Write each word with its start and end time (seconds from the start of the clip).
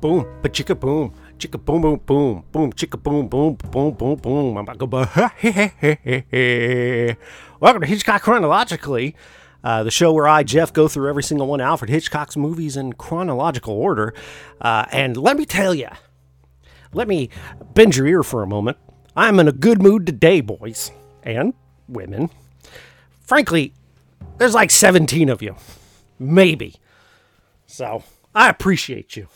boom, 0.00 0.26
but 0.42 0.52
chicka 0.52 0.78
boom, 0.78 1.12
chicka 1.38 1.62
boom, 1.62 1.82
boom, 1.82 2.00
boom, 2.04 2.44
boom, 2.52 2.72
chicka 2.72 3.02
boom, 3.02 3.28
boom, 3.28 3.54
boom, 3.54 3.92
boom, 3.92 4.16
boom. 4.16 4.56
I'm 4.58 4.64
go, 4.76 4.86
Welcome 7.60 7.82
to 7.82 7.86
Hitchcock 7.86 8.22
Chronologically, 8.22 9.16
uh, 9.64 9.82
the 9.82 9.90
show 9.90 10.12
where 10.12 10.28
I, 10.28 10.42
Jeff, 10.42 10.72
go 10.72 10.88
through 10.88 11.08
every 11.08 11.22
single 11.22 11.46
one 11.46 11.60
of 11.60 11.66
Alfred 11.66 11.90
Hitchcock's 11.90 12.36
movies 12.36 12.76
in 12.76 12.92
chronological 12.92 13.74
order. 13.74 14.14
Uh, 14.60 14.84
and 14.92 15.16
let 15.16 15.36
me 15.36 15.46
tell 15.46 15.74
you, 15.74 15.88
let 16.92 17.08
me 17.08 17.30
bend 17.74 17.96
your 17.96 18.06
ear 18.06 18.22
for 18.22 18.42
a 18.42 18.46
moment. 18.46 18.76
I'm 19.16 19.40
in 19.40 19.48
a 19.48 19.52
good 19.52 19.82
mood 19.82 20.06
today, 20.06 20.40
boys 20.40 20.90
and 21.22 21.54
women. 21.88 22.30
Frankly, 23.20 23.72
there's 24.38 24.54
like 24.54 24.70
17 24.70 25.28
of 25.28 25.42
you, 25.42 25.56
maybe. 26.18 26.76
So 27.66 28.04
I 28.34 28.48
appreciate 28.48 29.16
you. 29.16 29.28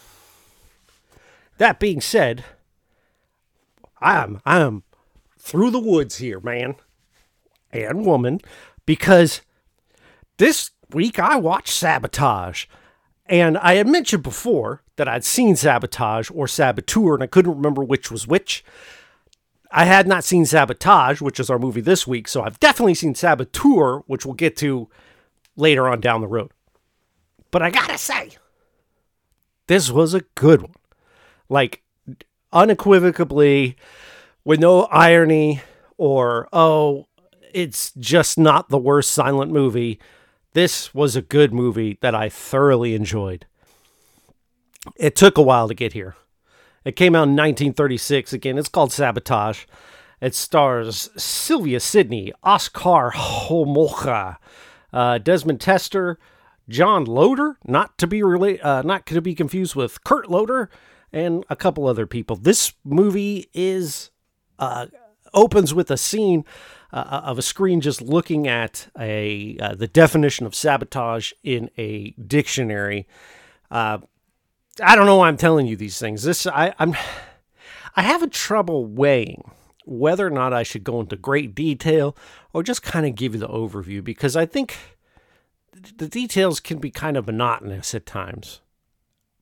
That 1.61 1.79
being 1.79 2.01
said, 2.01 2.43
I'm 4.01 4.41
I'm 4.47 4.83
through 5.39 5.71
the 5.71 5.79
woods 5.79 6.17
here, 6.17 6.41
man 6.41 6.77
and 7.71 8.07
woman, 8.07 8.41
because 8.87 9.43
this 10.39 10.71
week 10.89 11.19
I 11.19 11.37
watched 11.37 11.75
Sabotage. 11.75 12.65
And 13.27 13.59
I 13.59 13.75
had 13.75 13.87
mentioned 13.87 14.23
before 14.23 14.83
that 14.97 15.07
I'd 15.07 15.23
seen 15.23 15.55
Sabotage 15.55 16.31
or 16.35 16.49
Saboteur, 16.49 17.13
and 17.13 17.23
I 17.23 17.27
couldn't 17.27 17.57
remember 17.57 17.85
which 17.85 18.11
was 18.11 18.27
which. 18.27 18.65
I 19.71 19.85
had 19.85 20.09
not 20.09 20.25
seen 20.25 20.47
Sabotage, 20.47 21.21
which 21.21 21.39
is 21.39 21.51
our 21.51 21.59
movie 21.59 21.83
this 21.83 22.07
week, 22.07 22.27
so 22.27 22.43
I've 22.43 22.59
definitely 22.59 22.95
seen 22.95 23.15
Saboteur, 23.15 23.99
which 24.07 24.25
we'll 24.25 24.35
get 24.35 24.57
to 24.57 24.89
later 25.57 25.87
on 25.87 26.01
down 26.01 26.23
the 26.23 26.27
road. 26.27 26.53
But 27.51 27.61
I 27.61 27.69
gotta 27.69 27.99
say, 27.99 28.31
this 29.67 29.91
was 29.91 30.15
a 30.15 30.23
good 30.35 30.63
one 30.63 30.73
like 31.51 31.83
unequivocally 32.53 33.77
with 34.45 34.59
no 34.61 34.85
irony 34.85 35.61
or 35.99 36.49
oh 36.53 37.07
it's 37.53 37.93
just 37.99 38.39
not 38.39 38.71
the 38.71 38.79
worst 38.79 39.11
silent 39.11 39.53
movie 39.53 40.01
this 40.53 40.93
was 40.95 41.15
a 41.15 41.23
good 41.23 41.53
movie 41.53 41.99
that 42.01 42.15
i 42.15 42.29
thoroughly 42.29 42.95
enjoyed. 42.95 43.47
It 44.97 45.15
took 45.15 45.37
a 45.39 45.43
while 45.43 45.69
to 45.69 45.75
get 45.75 45.93
here. 45.93 46.17
It 46.85 46.97
came 46.97 47.15
out 47.15 47.29
in 47.29 47.37
1936 47.37 48.33
again 48.33 48.59
it's 48.59 48.69
called 48.69 48.93
sabotage. 48.93 49.65
It 50.21 50.35
stars 50.35 51.11
sylvia 51.17 51.81
sidney 51.81 52.33
oscar 52.43 53.13
homolka 53.15 54.37
uh, 54.93 55.19
desmond 55.19 55.61
tester 55.61 56.19
john 56.69 57.05
loder 57.05 57.59
not 57.65 57.97
to 57.99 58.07
be 58.07 58.21
rela- 58.21 58.63
uh, 58.65 58.83
not 58.83 59.07
to 59.07 59.21
be 59.21 59.35
confused 59.35 59.75
with 59.75 60.03
kurt 60.05 60.31
loder 60.31 60.69
and 61.13 61.45
a 61.49 61.57
couple 61.57 61.87
other 61.87 62.07
people. 62.07 62.37
This 62.37 62.73
movie 62.85 63.49
is 63.53 64.11
uh, 64.59 64.87
opens 65.35 65.75
with 65.75 65.91
a 65.91 65.97
scene 65.97 66.45
uh, 66.93 67.23
of 67.25 67.39
a 67.39 67.43
screen 67.43 67.81
just 67.81 68.03
looking 68.03 68.49
at 68.49 68.89
a 68.99 69.57
uh, 69.61 69.75
the 69.75 69.87
definition 69.89 70.47
of 70.47 70.55
sabotage 70.55 71.33
in 71.43 71.71
a 71.79 72.11
dictionary. 72.13 73.07
Uh, 73.71 73.99
I 74.83 74.97
don't 74.97 75.07
know 75.07 75.17
why 75.17 75.29
I'm 75.29 75.37
telling 75.37 75.67
you 75.67 75.77
these 75.77 75.99
things. 75.99 76.23
This 76.23 76.47
I, 76.47 76.75
I'm 76.79 76.95
I 77.97 78.03
have 78.03 78.23
a 78.23 78.29
trouble 78.29 78.87
weighing 78.87 79.51
whether 79.85 80.27
or 80.27 80.31
not 80.31 80.53
I 80.53 80.63
should 80.63 80.85
go 80.85 81.01
into 81.01 81.17
great 81.17 81.55
detail 81.55 82.17
or 82.53 82.63
just 82.63 82.83
kind 82.83 83.07
of 83.07 83.15
give 83.15 83.35
you 83.35 83.41
the 83.41 83.49
overview 83.49 84.05
because 84.05 84.37
I 84.37 84.47
think 84.47 84.77
the 85.73 86.07
details 86.09 86.61
can 86.61 86.79
be 86.79 86.91
kind 86.91 87.17
of 87.17 87.27
monotonous 87.27 87.95
at 87.95 88.07
times. 88.07 88.61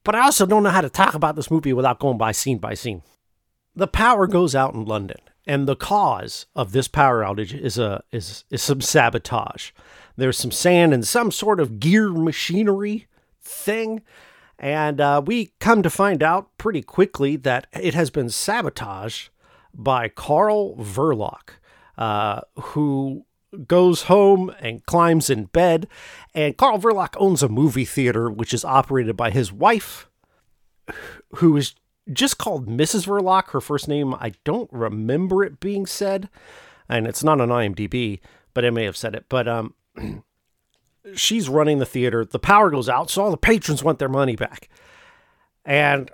But 0.08 0.14
I 0.14 0.22
also 0.22 0.46
don't 0.46 0.62
know 0.62 0.70
how 0.70 0.80
to 0.80 0.88
talk 0.88 1.12
about 1.12 1.36
this 1.36 1.50
movie 1.50 1.74
without 1.74 1.98
going 1.98 2.16
by 2.16 2.32
scene 2.32 2.56
by 2.56 2.72
scene. 2.72 3.02
The 3.76 3.86
power 3.86 4.26
goes 4.26 4.54
out 4.54 4.72
in 4.72 4.86
London, 4.86 5.19
and 5.46 5.69
the 5.69 5.76
cause 5.76 6.46
of 6.56 6.72
this 6.72 6.88
power 6.88 7.22
outage 7.22 7.52
is 7.52 7.76
a 7.76 8.02
is 8.10 8.44
is 8.48 8.62
some 8.62 8.80
sabotage. 8.80 9.70
There's 10.16 10.38
some 10.38 10.50
sand 10.50 10.94
and 10.94 11.06
some 11.06 11.30
sort 11.30 11.60
of 11.60 11.78
gear 11.78 12.08
machinery 12.08 13.06
thing, 13.42 14.00
and 14.58 14.98
uh, 14.98 15.20
we 15.26 15.50
come 15.60 15.82
to 15.82 15.91
find 15.91 16.22
out 16.22 16.56
pretty 16.56 16.80
quickly 16.80 17.36
that 17.36 17.66
it 17.75 17.92
has 17.92 18.08
been 18.08 18.30
sabotaged 18.30 19.28
by 19.75 20.08
Carl 20.08 20.75
Verloc, 20.76 21.50
uh, 21.98 22.40
who 22.58 23.26
goes 23.66 24.03
home 24.03 24.53
and 24.60 24.84
climbs 24.86 25.31
in 25.31 25.44
bed. 25.47 25.88
And 26.34 26.56
Carl 26.56 26.78
Verloc 26.78 27.14
owns 27.19 27.42
a 27.42 27.48
movie 27.48 27.84
theater, 27.84 28.31
which 28.31 28.53
is 28.53 28.64
operated 28.64 29.16
by 29.16 29.31
his 29.31 29.53
wife, 29.53 30.09
who 31.36 31.56
is 31.56 31.75
just 32.12 32.38
called 32.38 32.69
Mrs. 32.69 33.06
Verloc. 33.06 33.50
Her 33.50 33.60
first 33.60 33.88
name, 33.88 34.14
I 34.14 34.32
don't 34.44 34.72
remember 34.72 35.44
it 35.44 35.60
being 35.60 35.87
said. 35.87 36.28
And 36.88 37.06
it's 37.06 37.25
not 37.25 37.41
on 37.41 37.48
IMDb, 37.48 38.20
but 38.54 38.64
I 38.64 38.70
may 38.70 38.84
have 38.84 38.97
said 38.97 39.14
it. 39.14 39.26
But 39.28 39.47
um, 39.47 39.75
she's 41.14 41.48
running 41.48 41.78
the 41.78 41.87
theater. 41.87 42.25
The 42.25 42.38
power 42.38 42.70
goes 42.70 42.88
out, 42.88 43.10
so 43.10 43.25
all 43.25 43.31
the 43.31 43.37
patrons 43.37 43.84
want 43.84 43.98
their 43.98 44.08
money 44.08 44.37
back. 44.37 44.69
And 45.64 46.10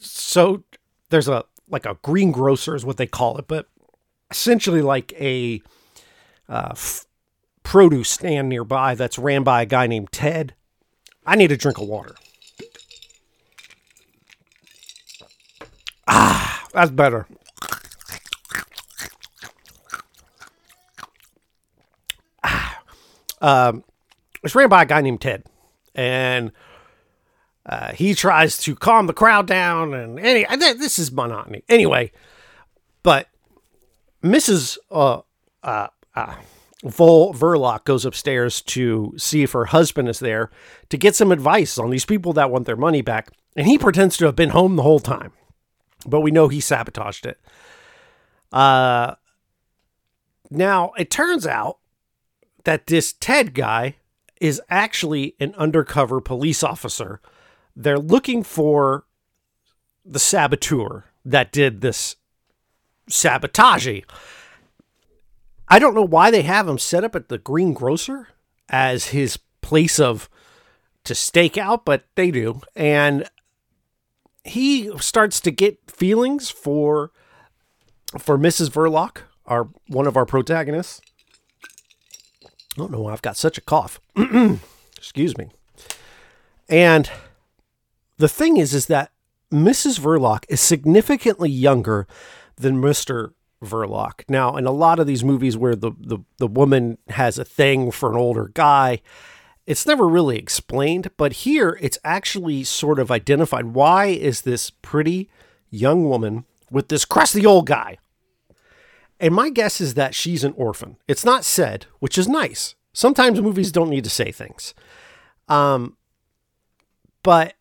so 0.00 0.64
there's 1.10 1.28
a 1.28 1.44
like 1.68 1.86
a 1.86 1.98
greengrocer 2.02 2.74
is 2.74 2.84
what 2.84 2.96
they 2.96 3.06
call 3.06 3.38
it, 3.38 3.46
but 3.46 3.68
essentially 4.30 4.82
like 4.82 5.12
a 5.20 5.62
uh, 6.50 6.68
f- 6.72 7.06
produce 7.62 8.10
stand 8.10 8.48
nearby 8.48 8.94
that's 8.94 9.18
ran 9.18 9.44
by 9.44 9.62
a 9.62 9.66
guy 9.66 9.86
named 9.86 10.10
Ted. 10.12 10.54
I 11.24 11.36
need 11.36 11.52
a 11.52 11.56
drink 11.56 11.78
of 11.78 11.86
water. 11.86 12.16
Ah, 16.08 16.66
that's 16.72 16.90
better. 16.90 17.26
Ah, 22.42 22.82
um, 23.40 23.84
it's 24.42 24.54
ran 24.54 24.68
by 24.68 24.82
a 24.82 24.86
guy 24.86 25.00
named 25.02 25.20
Ted, 25.20 25.44
and 25.94 26.50
uh, 27.64 27.92
he 27.92 28.14
tries 28.14 28.58
to 28.58 28.74
calm 28.74 29.06
the 29.06 29.12
crowd 29.12 29.46
down. 29.46 29.94
And 29.94 30.18
any 30.18 30.44
this 30.56 30.98
is 30.98 31.12
monotony 31.12 31.62
anyway. 31.68 32.10
But 33.04 33.28
Mrs. 34.24 34.78
Uh, 34.90 35.20
uh, 35.62 35.88
uh, 36.14 36.34
Vol 36.82 37.34
Verloc 37.34 37.84
goes 37.84 38.04
upstairs 38.04 38.62
to 38.62 39.12
see 39.16 39.42
if 39.42 39.52
her 39.52 39.66
husband 39.66 40.08
is 40.08 40.18
there 40.18 40.50
to 40.88 40.96
get 40.96 41.14
some 41.14 41.30
advice 41.30 41.78
on 41.78 41.90
these 41.90 42.06
people 42.06 42.32
that 42.32 42.50
want 42.50 42.66
their 42.66 42.76
money 42.76 43.02
back. 43.02 43.30
And 43.56 43.66
he 43.66 43.76
pretends 43.76 44.16
to 44.18 44.26
have 44.26 44.36
been 44.36 44.50
home 44.50 44.76
the 44.76 44.82
whole 44.82 45.00
time, 45.00 45.32
but 46.06 46.20
we 46.20 46.30
know 46.30 46.48
he 46.48 46.60
sabotaged 46.60 47.26
it. 47.26 47.38
Uh, 48.52 49.16
now, 50.50 50.92
it 50.96 51.10
turns 51.10 51.46
out 51.46 51.78
that 52.64 52.86
this 52.86 53.12
Ted 53.12 53.54
guy 53.54 53.96
is 54.40 54.60
actually 54.70 55.36
an 55.38 55.54
undercover 55.56 56.20
police 56.20 56.62
officer. 56.62 57.20
They're 57.76 57.98
looking 57.98 58.42
for 58.42 59.04
the 60.04 60.18
saboteur 60.18 61.04
that 61.24 61.52
did 61.52 61.80
this 61.80 62.16
sabotage. 63.08 64.00
I 65.70 65.78
don't 65.78 65.94
know 65.94 66.06
why 66.06 66.32
they 66.32 66.42
have 66.42 66.68
him 66.68 66.78
set 66.78 67.04
up 67.04 67.14
at 67.14 67.28
the 67.28 67.38
greengrocer 67.38 68.28
as 68.68 69.06
his 69.08 69.38
place 69.60 70.00
of 70.00 70.28
to 71.04 71.14
stake 71.14 71.56
out, 71.56 71.84
but 71.84 72.04
they 72.16 72.32
do. 72.32 72.60
And 72.74 73.28
he 74.42 74.90
starts 74.98 75.40
to 75.40 75.52
get 75.52 75.90
feelings 75.90 76.50
for 76.50 77.12
for 78.18 78.36
Mrs. 78.36 78.68
Verloc, 78.70 79.18
our 79.46 79.68
one 79.86 80.08
of 80.08 80.16
our 80.16 80.26
protagonists. 80.26 81.00
I 82.42 82.48
don't 82.76 82.90
know 82.90 83.02
why 83.02 83.12
I've 83.12 83.22
got 83.22 83.36
such 83.36 83.56
a 83.56 83.60
cough. 83.60 84.00
Excuse 84.96 85.38
me. 85.38 85.50
And 86.68 87.08
the 88.18 88.28
thing 88.28 88.56
is 88.56 88.74
is 88.74 88.86
that 88.86 89.12
Mrs. 89.52 90.00
Verloc 90.00 90.44
is 90.48 90.60
significantly 90.60 91.50
younger 91.50 92.06
than 92.56 92.80
Mr. 92.80 93.32
Verloc. 93.62 94.22
Now, 94.28 94.56
in 94.56 94.66
a 94.66 94.72
lot 94.72 94.98
of 94.98 95.06
these 95.06 95.24
movies 95.24 95.56
where 95.56 95.76
the, 95.76 95.92
the, 95.98 96.18
the 96.38 96.46
woman 96.46 96.98
has 97.08 97.38
a 97.38 97.44
thing 97.44 97.90
for 97.90 98.10
an 98.10 98.16
older 98.16 98.50
guy, 98.54 99.00
it's 99.66 99.86
never 99.86 100.08
really 100.08 100.38
explained, 100.38 101.10
but 101.16 101.32
here 101.32 101.78
it's 101.80 101.98
actually 102.02 102.64
sort 102.64 102.98
of 102.98 103.10
identified. 103.10 103.66
Why 103.66 104.06
is 104.06 104.42
this 104.42 104.70
pretty 104.70 105.28
young 105.68 106.08
woman 106.08 106.44
with 106.70 106.88
this 106.88 107.04
crusty 107.04 107.44
old 107.44 107.66
guy? 107.66 107.98
And 109.20 109.34
my 109.34 109.50
guess 109.50 109.80
is 109.80 109.94
that 109.94 110.14
she's 110.14 110.44
an 110.44 110.54
orphan. 110.56 110.96
It's 111.06 111.24
not 111.24 111.44
said, 111.44 111.86
which 111.98 112.16
is 112.16 112.26
nice. 112.26 112.74
Sometimes 112.92 113.40
movies 113.40 113.70
don't 113.70 113.90
need 113.90 114.04
to 114.04 114.10
say 114.10 114.32
things. 114.32 114.74
Um, 115.46 115.96
but 117.22 117.54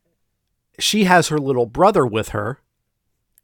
she 0.79 1.03
has 1.03 1.27
her 1.27 1.37
little 1.37 1.65
brother 1.65 2.05
with 2.05 2.29
her 2.29 2.59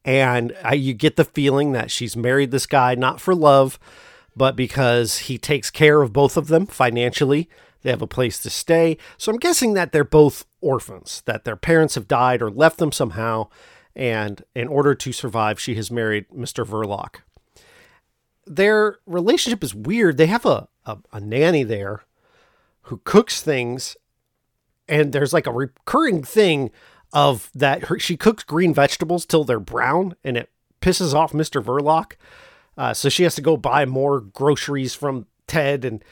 and 0.06 0.56
I, 0.63 0.75
you 0.75 0.94
get 0.94 1.16
the 1.16 1.25
feeling 1.25 1.72
that 1.72 1.90
she's 1.90 2.16
married 2.16 2.52
this 2.52 2.68
guy 2.68 2.94
not 2.94 3.19
for 3.19 3.34
love, 3.34 3.80
but 4.36 4.56
because 4.56 5.18
he 5.19 5.40
takes 5.40 5.72
care 5.72 6.04
of 6.04 6.13
both 6.13 6.38
of 6.38 6.48
them 6.48 6.68
financially. 6.68 7.50
They 7.81 7.90
have 7.90 8.04
a 8.04 8.07
place 8.07 8.40
to 8.40 8.50
stay. 8.50 8.98
So 9.18 9.31
I'm 9.31 9.40
guessing 9.40 9.74
that 9.74 9.92
they're 9.92 10.04
both 10.04 10.46
orphans, 10.62 11.24
that 11.25 11.44
their 11.44 11.56
parents 11.56 11.96
have 11.96 12.07
died 12.07 12.42
or 12.42 12.52
left 12.52 12.78
them 12.78 12.92
somehow. 12.92 13.50
And 13.96 14.44
in 14.56 14.68
order 14.68 14.94
to 14.94 15.12
survive, 15.12 15.60
she 15.60 15.75
has 15.75 15.90
married 15.90 16.28
Mr. 16.30 16.66
Verloc. 16.66 17.22
Their 18.46 19.00
relationship 19.08 19.63
is 19.63 19.74
weird. 19.74 20.18
They 20.18 20.28
have 20.28 20.46
a, 20.46 20.68
a, 20.86 20.98
a 21.13 21.19
nanny 21.19 21.63
there 21.63 22.04
who 22.84 23.01
cooks 23.04 23.42
things, 23.42 23.98
and 24.88 25.13
there's 25.13 25.34
like 25.34 25.48
a 25.48 25.51
recurring 25.51 26.24
thing 26.24 26.69
of 27.13 27.50
that 27.56 27.86
her, 27.86 28.00
she 28.00 28.18
cooks 28.18 28.44
green 28.44 28.74
vegetables 28.74 29.25
till 29.25 29.44
they're 29.44 29.60
brown, 29.60 30.16
and 30.24 30.38
it 30.38 30.50
pisses 30.81 31.13
off 31.13 31.34
Mr. 31.34 31.63
Verloc. 31.63 32.13
Uh, 32.78 32.94
so 32.94 33.10
she 33.10 33.24
has 33.24 33.36
to 33.36 33.42
go 33.42 33.56
buy 33.56 33.86
more 33.86 34.19
groceries 34.19 34.94
from 34.94 35.28
Ted, 35.48 35.86
and 35.86 36.04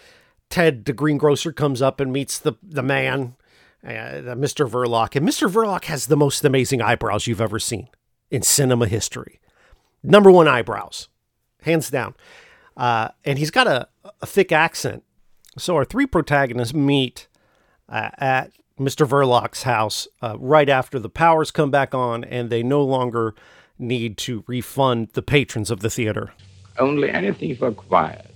Ted, 0.49 0.85
the 0.85 0.93
greengrocer, 0.93 1.51
comes 1.51 1.81
up 1.81 1.99
and 1.99 2.13
meets 2.13 2.39
the 2.39 2.53
the 2.61 2.83
man, 2.83 3.35
uh, 3.83 4.35
Mr. 4.35 4.69
Verloc, 4.69 5.15
and 5.15 5.27
Mr. 5.27 5.49
Verloc 5.49 5.85
has 5.85 6.07
the 6.07 6.17
most 6.17 6.45
amazing 6.45 6.81
eyebrows 6.81 7.27
you've 7.27 7.41
ever 7.41 7.59
seen 7.59 7.89
in 8.31 8.41
cinema 8.41 8.87
history. 8.87 9.39
Number 10.03 10.31
one 10.31 10.47
eyebrows, 10.47 11.09
hands 11.61 11.89
down, 11.89 12.15
uh, 12.77 13.09
and 13.25 13.39
he's 13.39 13.51
got 13.51 13.67
a, 13.67 13.87
a 14.21 14.25
thick 14.25 14.51
accent. 14.51 15.03
So 15.57 15.75
our 15.75 15.85
three 15.85 16.05
protagonists 16.05 16.73
meet 16.73 17.27
uh, 17.87 18.09
at 18.17 18.51
Mr. 18.79 19.07
Verloc's 19.07 19.63
house 19.63 20.07
uh, 20.21 20.35
right 20.39 20.69
after 20.69 20.99
the 20.99 21.09
powers 21.09 21.51
come 21.51 21.69
back 21.69 21.93
on, 21.93 22.23
and 22.23 22.49
they 22.49 22.63
no 22.63 22.83
longer 22.83 23.35
need 23.77 24.17
to 24.17 24.43
refund 24.47 25.09
the 25.13 25.21
patrons 25.21 25.69
of 25.69 25.81
the 25.81 25.89
theater. 25.89 26.33
Only 26.79 27.09
anything 27.09 27.55
for 27.55 27.71
quiet. 27.71 28.31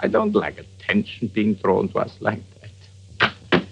I 0.00 0.06
don't 0.06 0.34
like 0.34 0.58
attention 0.58 1.28
being 1.28 1.56
thrown 1.56 1.88
to 1.88 1.98
us 1.98 2.16
like 2.20 2.40
that. 3.20 3.64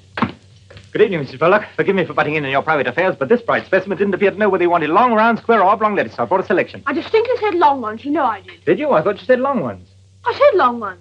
Good 0.92 1.02
evening, 1.02 1.24
Mrs. 1.24 1.38
Verloc. 1.38 1.66
Forgive 1.76 1.94
me 1.96 2.04
for 2.04 2.12
butting 2.12 2.34
in 2.34 2.44
on 2.44 2.50
your 2.50 2.62
private 2.62 2.86
affairs, 2.86 3.16
but 3.18 3.28
this 3.28 3.40
bright 3.40 3.64
specimen 3.64 3.96
didn't 3.96 4.14
appear 4.14 4.30
to 4.30 4.36
know 4.36 4.48
whether 4.48 4.62
he 4.62 4.68
wanted 4.68 4.90
long, 4.90 5.14
round, 5.14 5.38
square, 5.38 5.60
or 5.60 5.70
oblong 5.70 5.94
lettuce. 5.94 6.18
I 6.18 6.24
brought 6.24 6.40
a 6.40 6.46
selection. 6.46 6.82
I 6.86 6.92
distinctly 6.92 7.36
said 7.38 7.54
long 7.54 7.80
ones. 7.80 8.04
You 8.04 8.10
know 8.10 8.24
I 8.24 8.40
did. 8.42 8.64
Did 8.64 8.78
you? 8.78 8.90
I 8.90 9.02
thought 9.02 9.20
you 9.20 9.26
said 9.26 9.40
long 9.40 9.60
ones. 9.60 9.88
I 10.24 10.32
said 10.32 10.58
long 10.58 10.80
ones. 10.80 11.00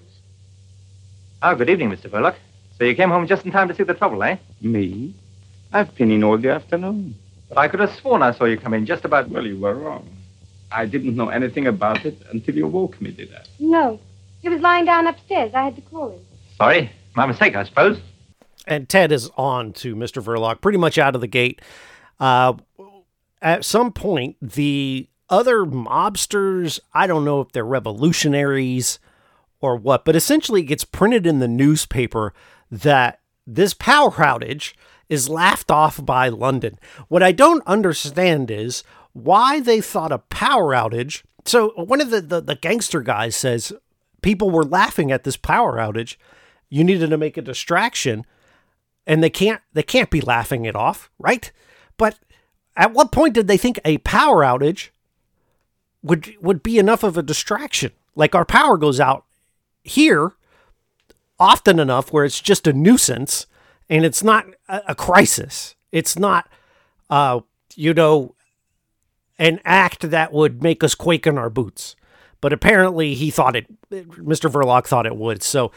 Ah, 1.41 1.55
good 1.55 1.69
evening, 1.69 1.89
Mr. 1.89 2.09
Verloc. 2.09 2.35
So 2.81 2.85
you 2.85 2.95
came 2.95 3.11
home 3.11 3.27
just 3.27 3.45
in 3.45 3.51
time 3.51 3.67
to 3.67 3.75
see 3.75 3.83
the 3.83 3.93
trouble, 3.93 4.23
eh? 4.23 4.37
Me? 4.59 5.13
I've 5.71 5.93
been 5.93 6.09
in 6.09 6.23
all 6.23 6.35
the 6.39 6.49
afternoon. 6.49 7.13
But 7.47 7.59
I 7.59 7.67
could 7.67 7.79
have 7.79 7.93
sworn 7.93 8.23
I 8.23 8.31
saw 8.31 8.45
you 8.45 8.57
come 8.57 8.73
in 8.73 8.87
just 8.87 9.05
about. 9.05 9.29
Well, 9.29 9.45
you 9.45 9.59
were 9.59 9.75
wrong. 9.75 10.09
I 10.71 10.87
didn't 10.87 11.15
know 11.15 11.29
anything 11.29 11.67
about 11.67 12.03
it 12.07 12.19
until 12.31 12.55
you 12.55 12.65
woke 12.65 12.99
me, 12.99 13.11
did 13.11 13.31
I? 13.35 13.43
No. 13.59 13.99
He 14.41 14.49
was 14.49 14.61
lying 14.61 14.85
down 14.85 15.05
upstairs. 15.05 15.53
I 15.53 15.61
had 15.61 15.75
to 15.75 15.81
call 15.83 16.13
him. 16.13 16.21
Sorry. 16.57 16.91
My 17.15 17.27
mistake, 17.27 17.55
I 17.55 17.65
suppose. 17.65 17.99
And 18.65 18.89
Ted 18.89 19.11
is 19.11 19.29
on 19.37 19.73
to 19.73 19.95
Mr. 19.95 20.19
Verloc 20.23 20.61
pretty 20.61 20.79
much 20.79 20.97
out 20.97 21.13
of 21.13 21.21
the 21.21 21.27
gate. 21.27 21.61
Uh, 22.19 22.53
at 23.43 23.63
some 23.63 23.91
point, 23.91 24.37
the 24.41 25.07
other 25.29 25.65
mobsters, 25.65 26.79
I 26.95 27.05
don't 27.05 27.25
know 27.25 27.41
if 27.41 27.51
they're 27.51 27.63
revolutionaries 27.63 28.97
or 29.59 29.75
what, 29.75 30.03
but 30.03 30.15
essentially 30.15 30.61
it 30.61 30.65
gets 30.65 30.83
printed 30.83 31.27
in 31.27 31.37
the 31.37 31.47
newspaper 31.47 32.33
that 32.71 33.19
this 33.45 33.73
power 33.73 34.11
outage 34.11 34.73
is 35.09 35.29
laughed 35.29 35.69
off 35.69 36.03
by 36.03 36.29
London. 36.29 36.79
What 37.09 37.21
I 37.21 37.33
don't 37.33 37.67
understand 37.67 38.49
is 38.49 38.83
why 39.13 39.59
they 39.59 39.81
thought 39.81 40.13
a 40.13 40.19
power 40.19 40.73
outage. 40.73 41.23
So 41.45 41.71
one 41.75 41.99
of 41.99 42.11
the, 42.11 42.21
the, 42.21 42.41
the 42.41 42.55
gangster 42.55 43.01
guys 43.01 43.35
says 43.35 43.73
people 44.21 44.49
were 44.49 44.63
laughing 44.63 45.11
at 45.11 45.25
this 45.25 45.35
power 45.35 45.77
outage. 45.77 46.15
You 46.69 46.85
needed 46.85 47.09
to 47.09 47.17
make 47.17 47.35
a 47.35 47.41
distraction, 47.41 48.25
and 49.05 49.21
they 49.21 49.29
can't 49.29 49.61
they 49.73 49.83
can't 49.83 50.09
be 50.09 50.21
laughing 50.21 50.63
it 50.63 50.75
off, 50.75 51.11
right? 51.19 51.51
But 51.97 52.17
at 52.77 52.93
what 52.93 53.11
point 53.11 53.33
did 53.33 53.47
they 53.47 53.57
think 53.57 53.79
a 53.83 53.97
power 53.99 54.37
outage 54.37 54.89
would 56.01 56.33
would 56.39 56.63
be 56.63 56.79
enough 56.79 57.03
of 57.03 57.17
a 57.17 57.23
distraction? 57.23 57.91
Like 58.15 58.33
our 58.33 58.45
power 58.45 58.77
goes 58.77 59.01
out 59.01 59.25
here 59.83 60.33
often 61.41 61.79
enough 61.79 62.13
where 62.13 62.23
it's 62.23 62.39
just 62.39 62.67
a 62.67 62.73
nuisance 62.73 63.47
and 63.89 64.05
it's 64.05 64.23
not 64.23 64.45
a, 64.69 64.81
a 64.89 64.95
crisis. 64.95 65.75
It's 65.91 66.17
not, 66.17 66.47
uh, 67.09 67.41
you 67.75 67.95
know, 67.95 68.35
an 69.39 69.59
act 69.65 70.11
that 70.11 70.31
would 70.31 70.61
make 70.61 70.83
us 70.83 70.93
quake 70.93 71.25
in 71.25 71.39
our 71.39 71.49
boots. 71.49 71.95
But 72.41 72.53
apparently, 72.53 73.15
he 73.15 73.31
thought 73.31 73.55
it. 73.55 73.67
Mr. 73.91 74.51
Verloc 74.51 74.85
thought 74.85 75.05
it 75.05 75.15
would. 75.15 75.43
So 75.43 75.71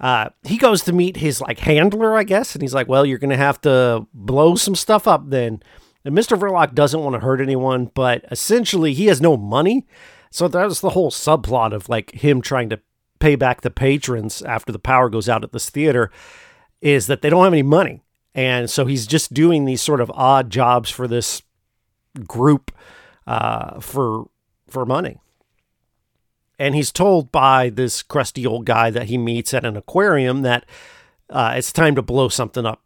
uh, 0.00 0.30
he 0.42 0.56
goes 0.56 0.82
to 0.84 0.92
meet 0.92 1.18
his 1.18 1.40
like 1.40 1.60
handler, 1.60 2.16
I 2.16 2.24
guess, 2.24 2.54
and 2.54 2.62
he's 2.62 2.74
like, 2.74 2.88
"Well, 2.88 3.06
you're 3.06 3.18
going 3.18 3.30
to 3.30 3.36
have 3.36 3.60
to 3.62 4.06
blow 4.12 4.54
some 4.54 4.74
stuff 4.74 5.06
up 5.06 5.28
then." 5.28 5.62
And 6.04 6.16
Mr. 6.16 6.38
Verloc 6.38 6.74
doesn't 6.74 7.00
want 7.00 7.14
to 7.14 7.20
hurt 7.20 7.40
anyone, 7.40 7.90
but 7.94 8.24
essentially, 8.30 8.92
he 8.92 9.06
has 9.06 9.20
no 9.20 9.36
money. 9.36 9.86
So 10.30 10.46
that's 10.46 10.80
the 10.80 10.90
whole 10.90 11.10
subplot 11.10 11.72
of 11.72 11.88
like 11.88 12.10
him 12.12 12.42
trying 12.42 12.68
to 12.70 12.80
pay 13.20 13.36
back 13.36 13.60
the 13.60 13.70
patrons 13.70 14.42
after 14.42 14.72
the 14.72 14.78
power 14.78 15.08
goes 15.08 15.28
out 15.28 15.44
at 15.44 15.52
this 15.52 15.70
theater 15.70 16.10
is 16.80 17.06
that 17.06 17.22
they 17.22 17.30
don't 17.30 17.44
have 17.44 17.52
any 17.52 17.62
money. 17.62 18.02
And 18.34 18.68
so 18.70 18.86
he's 18.86 19.06
just 19.06 19.34
doing 19.34 19.64
these 19.64 19.82
sort 19.82 20.00
of 20.00 20.10
odd 20.14 20.50
jobs 20.50 20.90
for 20.90 21.06
this 21.06 21.42
group 22.26 22.72
uh, 23.26 23.80
for 23.80 24.28
for 24.68 24.86
money. 24.86 25.18
And 26.58 26.74
he's 26.74 26.92
told 26.92 27.32
by 27.32 27.70
this 27.70 28.02
crusty 28.02 28.46
old 28.46 28.66
guy 28.66 28.90
that 28.90 29.08
he 29.08 29.16
meets 29.18 29.54
at 29.54 29.64
an 29.64 29.76
aquarium 29.76 30.42
that 30.42 30.66
uh, 31.28 31.54
it's 31.56 31.72
time 31.72 31.94
to 31.94 32.02
blow 32.02 32.28
something 32.28 32.66
up. 32.66 32.82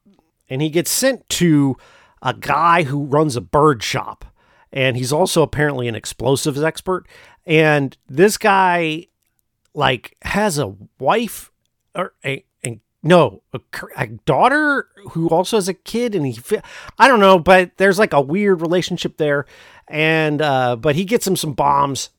And 0.48 0.62
he 0.62 0.70
gets 0.70 0.90
sent 0.90 1.28
to 1.30 1.76
a 2.22 2.34
guy 2.34 2.84
who 2.84 3.04
runs 3.04 3.36
a 3.36 3.40
bird 3.40 3.82
shop. 3.82 4.24
And 4.72 4.96
he's 4.96 5.12
also 5.12 5.42
apparently 5.42 5.88
an 5.88 5.94
explosives 5.94 6.62
expert. 6.62 7.06
And 7.46 7.96
this 8.08 8.38
guy 8.38 9.08
like 9.74 10.16
has 10.22 10.58
a 10.58 10.74
wife 10.98 11.50
or 11.94 12.14
a, 12.24 12.44
a 12.64 12.80
no 13.02 13.42
a, 13.52 13.60
a, 13.96 14.06
daughter 14.06 14.88
who 15.10 15.28
also 15.28 15.56
has 15.56 15.68
a 15.68 15.74
kid 15.74 16.14
and 16.14 16.26
he 16.26 16.40
i 16.98 17.08
don't 17.08 17.20
know 17.20 17.38
but 17.38 17.72
there's 17.76 17.98
like 17.98 18.12
a 18.12 18.20
weird 18.20 18.60
relationship 18.60 19.16
there. 19.16 19.46
And 19.86 20.40
uh 20.40 20.76
but 20.76 20.94
he 20.94 21.04
gets 21.04 21.26
him 21.26 21.36
some 21.36 21.52
bombs 21.52 22.10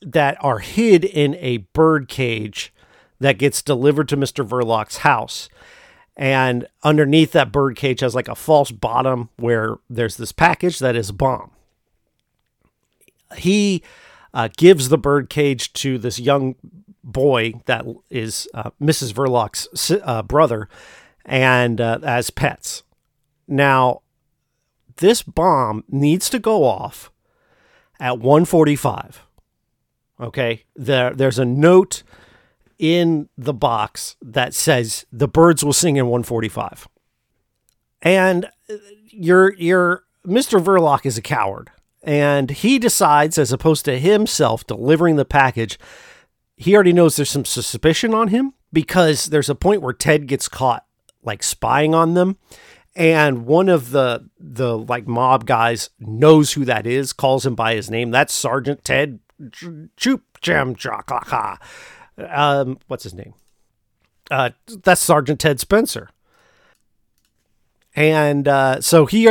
that 0.00 0.38
are 0.40 0.60
hid 0.60 1.04
in 1.04 1.34
a 1.34 1.58
bird 1.58 2.08
cage 2.08 2.72
that 3.20 3.36
gets 3.36 3.60
delivered 3.62 4.08
to 4.08 4.16
mr 4.16 4.46
verloc's 4.46 4.98
house. 4.98 5.48
And 6.16 6.66
underneath 6.82 7.32
that 7.32 7.52
bird 7.52 7.76
cage 7.76 8.00
has 8.00 8.14
like 8.14 8.28
a 8.28 8.34
false 8.34 8.70
bottom 8.72 9.28
where 9.36 9.76
there's 9.90 10.16
this 10.16 10.32
package 10.32 10.78
that 10.80 10.96
is 10.96 11.10
a 11.10 11.12
bomb. 11.12 11.52
He 13.36 13.82
uh, 14.38 14.48
gives 14.56 14.88
the 14.88 14.96
bird 14.96 15.28
cage 15.28 15.72
to 15.72 15.98
this 15.98 16.20
young 16.20 16.54
boy 17.02 17.52
that 17.66 17.84
is 18.08 18.46
uh, 18.54 18.70
Mrs. 18.80 19.12
Verloc's 19.12 19.90
uh, 20.04 20.22
brother, 20.22 20.68
and 21.24 21.80
uh, 21.80 21.98
as 22.04 22.30
pets. 22.30 22.84
Now, 23.48 24.02
this 24.98 25.24
bomb 25.24 25.82
needs 25.88 26.30
to 26.30 26.38
go 26.38 26.62
off 26.62 27.10
at 27.98 28.20
145. 28.20 29.26
Okay, 30.20 30.62
there 30.76 31.12
there's 31.12 31.40
a 31.40 31.44
note 31.44 32.04
in 32.78 33.28
the 33.36 33.52
box 33.52 34.14
that 34.22 34.54
says 34.54 35.04
the 35.10 35.26
birds 35.26 35.64
will 35.64 35.72
sing 35.72 35.96
in 35.96 36.06
145. 36.06 36.86
And 38.02 38.44
uh, 38.70 38.76
your 39.08 39.52
your 39.54 40.04
Mr. 40.24 40.62
Verloc 40.62 41.04
is 41.04 41.18
a 41.18 41.22
coward 41.22 41.72
and 42.02 42.50
he 42.50 42.78
decides 42.78 43.38
as 43.38 43.52
opposed 43.52 43.84
to 43.84 43.98
himself 43.98 44.66
delivering 44.66 45.16
the 45.16 45.24
package 45.24 45.78
he 46.58 46.74
already 46.74 46.92
knows 46.92 47.16
there's 47.16 47.30
some 47.30 47.44
suspicion 47.44 48.12
on 48.12 48.28
him 48.28 48.52
because 48.72 49.26
there's 49.26 49.48
a 49.48 49.54
point 49.54 49.80
where 49.80 49.92
Ted 49.92 50.26
gets 50.26 50.48
caught 50.48 50.84
like 51.22 51.42
spying 51.42 51.94
on 51.94 52.14
them. 52.14 52.36
And 52.96 53.46
one 53.46 53.68
of 53.68 53.90
the 53.90 54.28
the 54.40 54.76
like 54.76 55.06
mob 55.06 55.46
guys 55.46 55.90
knows 56.00 56.52
who 56.52 56.64
that 56.64 56.84
is 56.84 57.12
calls 57.12 57.46
him 57.46 57.54
by 57.54 57.74
his 57.74 57.88
name. 57.90 58.10
That's 58.10 58.32
sergeant 58.32 58.84
ted 58.84 59.20
choop 59.40 60.22
jam 60.40 60.74
um 62.28 62.78
what's 62.88 63.04
his 63.04 63.14
name? 63.14 63.34
Uh 64.32 64.50
that's 64.82 65.00
sergeant 65.00 65.38
ted 65.38 65.60
spencer. 65.60 66.10
And 67.94 68.48
uh 68.48 68.80
so 68.80 69.06
he 69.06 69.28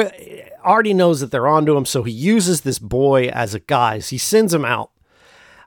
already 0.67 0.93
knows 0.93 1.19
that 1.19 1.31
they're 1.31 1.47
onto 1.47 1.75
him 1.75 1.85
so 1.85 2.03
he 2.03 2.11
uses 2.11 2.61
this 2.61 2.79
boy 2.79 3.27
as 3.29 3.53
a 3.55 3.59
guise 3.59 4.09
he 4.09 4.17
sends 4.17 4.53
him 4.53 4.65
out 4.65 4.91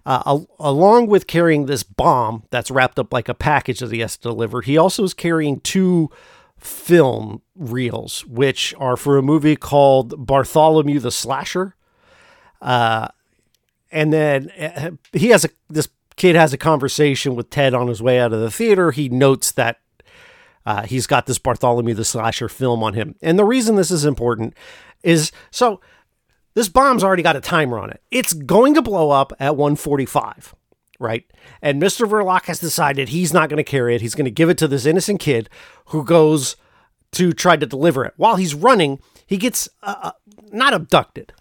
uh, 0.07 0.23
al- 0.25 0.49
along 0.59 1.07
with 1.09 1.26
carrying 1.26 1.66
this 1.66 1.83
bomb 1.83 2.45
that's 2.50 2.71
wrapped 2.71 2.99
up 2.99 3.12
like 3.12 3.28
a 3.28 3.35
package 3.35 3.80
that 3.80 3.92
he 3.92 4.00
has 4.00 4.16
to 4.16 4.23
deliver, 4.23 4.62
he 4.62 4.78
also 4.78 5.04
is 5.04 5.12
carrying 5.12 5.61
two 5.61 6.09
film 6.57 7.42
reels, 7.54 8.25
which 8.26 8.75
are 8.78 8.97
for 8.97 9.19
a 9.19 9.23
movie 9.23 9.57
called 9.57 10.26
Bartholomew 10.26 11.00
the 11.00 11.11
Slasher. 11.11 11.76
Uh, 12.62 13.09
and 13.92 14.11
then 14.11 14.50
uh, 14.59 14.92
he 15.12 15.28
has 15.28 15.45
a 15.45 15.50
this 15.69 15.88
kid 16.16 16.35
has 16.35 16.54
a 16.54 16.59
conversation 16.59 17.35
with 17.35 17.50
Ted 17.50 17.75
on 17.75 17.87
his 17.87 18.02
way 18.02 18.19
out 18.19 18.33
of 18.33 18.40
the 18.40 18.50
theater. 18.50 18.92
He 18.92 19.09
notes 19.11 19.52
that 19.52 19.80
Uh, 20.66 20.83
he's 20.83 21.07
got 21.07 21.26
this 21.26 21.38
Bartholomew 21.38 21.95
the 21.95 22.04
Slasher 22.04 22.49
film 22.49 22.83
on 22.83 22.95
him. 22.95 23.14
And 23.23 23.38
the 23.38 23.45
reason 23.45 23.76
this 23.76 23.90
is 23.90 24.04
important 24.04 24.54
is 25.02 25.33
so 25.50 25.80
this 26.54 26.69
bomb's 26.69 27.04
already 27.04 27.23
got 27.23 27.37
a 27.37 27.40
timer 27.40 27.78
on 27.78 27.90
it. 27.90 28.02
It's 28.11 28.33
going 28.33 28.75
to 28.75 28.83
blow 28.83 29.11
up 29.11 29.33
at 29.38 29.57
145, 29.57 30.54
right? 30.99 31.25
And 31.62 31.80
Mr. 31.80 32.09
Verloc 32.09 32.47
has 32.47 32.59
decided 32.59 33.09
he's 33.09 33.33
not 33.33 33.49
going 33.49 33.59
to 33.59 33.64
carry 33.64 33.95
it. 33.95 34.00
He's 34.00 34.14
going 34.14 34.25
to 34.25 34.30
give 34.30 34.50
it 34.50 34.59
to 34.59 34.69
this 34.69 34.87
innocent 34.87 35.21
kid 35.21 35.49
who 35.87 36.04
goes 36.04 36.57
to 37.12 37.33
try 37.33 37.57
to 37.57 37.66
deliver 37.66 38.04
it. 38.04 38.14
While 38.16 38.37
he's 38.37 38.54
running, 38.54 39.00
he 39.26 39.37
gets 39.37 39.69
uh, 39.83 39.97
uh 40.02 40.12
not 40.52 40.75
abducted, 40.75 41.33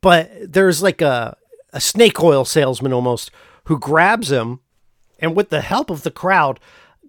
but 0.00 0.30
there's 0.42 0.82
like 0.82 1.02
a, 1.02 1.36
a 1.72 1.80
snake 1.80 2.22
oil 2.22 2.44
salesman 2.44 2.92
almost 2.92 3.30
who 3.64 3.78
grabs 3.78 4.30
him 4.30 4.60
and 5.18 5.36
with 5.36 5.50
the 5.50 5.60
help 5.60 5.90
of 5.90 6.02
the 6.02 6.10
crowd 6.10 6.58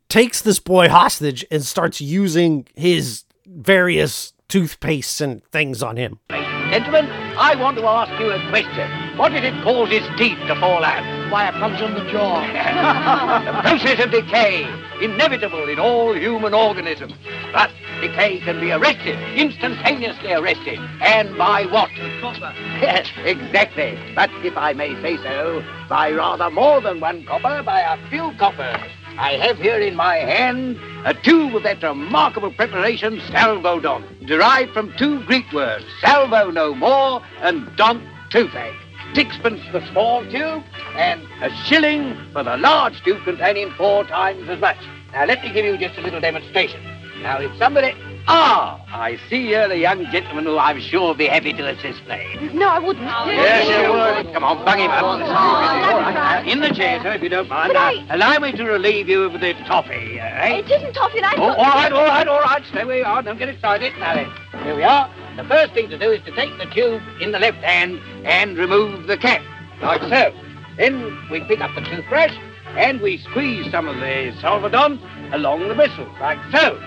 takes 0.09 0.41
this 0.41 0.59
boy 0.59 0.89
hostage 0.89 1.45
and 1.49 1.63
starts 1.63 2.01
using 2.01 2.67
his 2.75 3.23
various 3.45 4.33
toothpastes 4.51 5.21
and 5.21 5.43
things 5.45 5.81
on 5.81 5.95
him. 5.95 6.19
Gentlemen, 6.29 7.05
I 7.37 7.55
want 7.55 7.77
to 7.77 7.85
ask 7.85 8.11
you 8.19 8.31
a 8.31 8.49
question. 8.49 9.17
What 9.17 9.29
did 9.29 9.45
it 9.45 9.53
cause 9.63 9.89
his 9.89 10.03
teeth 10.17 10.37
to 10.47 10.55
fall 10.59 10.83
out? 10.83 11.31
Why, 11.31 11.47
a 11.47 11.51
punch 11.53 11.81
on 11.81 11.93
the 11.93 12.11
jaw. 12.11 12.41
the 13.45 13.61
process 13.61 14.03
of 14.03 14.11
decay, 14.11 14.67
inevitable 15.01 15.69
in 15.69 15.79
all 15.79 16.13
human 16.13 16.53
organisms. 16.53 17.13
But 17.53 17.71
decay 18.01 18.41
can 18.41 18.59
be 18.59 18.71
arrested, 18.71 19.17
instantaneously 19.37 20.33
arrested. 20.33 20.79
And 21.01 21.37
by 21.37 21.65
what? 21.65 21.89
Copper. 22.19 22.53
Yes, 22.81 23.07
exactly. 23.23 23.97
But 24.15 24.29
if 24.43 24.57
I 24.57 24.73
may 24.73 24.93
say 25.01 25.15
so, 25.17 25.63
by 25.87 26.11
rather 26.11 26.49
more 26.49 26.81
than 26.81 26.99
one 26.99 27.25
copper, 27.25 27.63
by 27.63 27.79
a 27.81 28.09
few 28.09 28.31
coppers. 28.37 28.91
I 29.21 29.33
have 29.33 29.59
here 29.59 29.79
in 29.79 29.95
my 29.95 30.15
hand 30.15 30.79
a 31.05 31.13
tube 31.13 31.55
of 31.55 31.61
that 31.61 31.83
remarkable 31.83 32.51
preparation, 32.51 33.19
salvodon, 33.29 34.03
derived 34.25 34.73
from 34.73 34.91
two 34.97 35.23
Greek 35.25 35.45
words, 35.53 35.85
salvo 35.99 36.49
no 36.49 36.73
more 36.73 37.21
and 37.39 37.69
don 37.75 38.01
toothache. 38.31 38.73
Sixpence 39.13 39.63
for 39.67 39.73
the 39.79 39.87
small 39.91 40.23
tube 40.23 40.63
and 40.95 41.21
a 41.43 41.55
shilling 41.65 42.17
for 42.33 42.41
the 42.41 42.57
large 42.57 42.99
tube 43.03 43.23
containing 43.23 43.69
four 43.77 44.05
times 44.05 44.49
as 44.49 44.59
much. 44.59 44.77
Now 45.13 45.25
let 45.25 45.43
me 45.43 45.53
give 45.53 45.65
you 45.65 45.77
just 45.77 45.99
a 45.99 46.01
little 46.01 46.19
demonstration. 46.19 46.83
Now 47.21 47.39
if 47.39 47.55
somebody... 47.59 47.93
Ah, 48.27 48.79
I 48.93 49.17
see 49.29 49.49
you're 49.49 49.67
the 49.67 49.77
young 49.77 50.05
gentleman 50.11 50.45
who 50.45 50.57
I'm 50.57 50.79
sure 50.79 51.01
will 51.01 51.13
be 51.15 51.27
happy 51.27 51.53
to 51.53 51.67
assist 51.69 52.05
me. 52.07 52.51
No, 52.53 52.67
I 52.69 52.79
wouldn't. 52.79 53.05
Yes, 53.05 53.67
you 53.67 53.91
would. 53.91 54.33
Come 54.33 54.43
on, 54.43 54.63
bung 54.63 54.79
him 54.79 54.91
up. 54.91 55.03
Oh, 55.03 55.17
that's 55.19 56.15
right. 56.15 56.47
In 56.47 56.59
the 56.59 56.69
chair, 56.69 57.01
sir, 57.01 57.13
if 57.13 57.23
you 57.23 57.29
don't 57.29 57.49
mind. 57.49 57.69
But 57.73 57.77
I- 57.77 58.05
Allow 58.11 58.37
me 58.39 58.51
to 58.53 58.63
relieve 58.63 59.09
you 59.09 59.23
of 59.23 59.33
the 59.33 59.53
toffee, 59.65 60.19
uh, 60.19 60.23
eh? 60.25 60.57
It 60.59 60.69
isn't 60.71 60.93
toffee, 60.93 61.17
and 61.17 61.25
I 61.25 61.33
Oh, 61.37 61.49
all 61.49 61.55
right, 61.55 61.91
all 61.91 62.05
right, 62.05 62.27
all 62.27 62.41
right. 62.41 62.63
Stay 62.69 62.85
where 62.85 62.97
you 62.99 63.05
are. 63.05 63.21
Don't 63.23 63.39
get 63.39 63.49
excited. 63.49 63.93
Now 63.97 64.13
then, 64.15 64.31
here 64.63 64.75
we 64.75 64.83
are. 64.83 65.09
The 65.37 65.43
first 65.45 65.73
thing 65.73 65.89
to 65.89 65.97
do 65.97 66.11
is 66.11 66.23
to 66.25 66.31
take 66.35 66.55
the 66.57 66.65
tube 66.65 67.01
in 67.21 67.31
the 67.31 67.39
left 67.39 67.57
hand 67.57 67.99
and 68.25 68.57
remove 68.57 69.07
the 69.07 69.17
cap, 69.17 69.41
like 69.81 70.01
so. 70.03 70.33
Then 70.77 71.17
we 71.31 71.41
pick 71.41 71.59
up 71.61 71.73
the 71.75 71.81
toothbrush 71.81 72.35
and 72.77 73.01
we 73.01 73.17
squeeze 73.17 73.69
some 73.71 73.87
of 73.87 73.95
the 73.95 74.31
Salvodon 74.41 74.99
along 75.33 75.67
the 75.67 75.75
bristles, 75.75 76.15
like 76.19 76.39
so. 76.51 76.79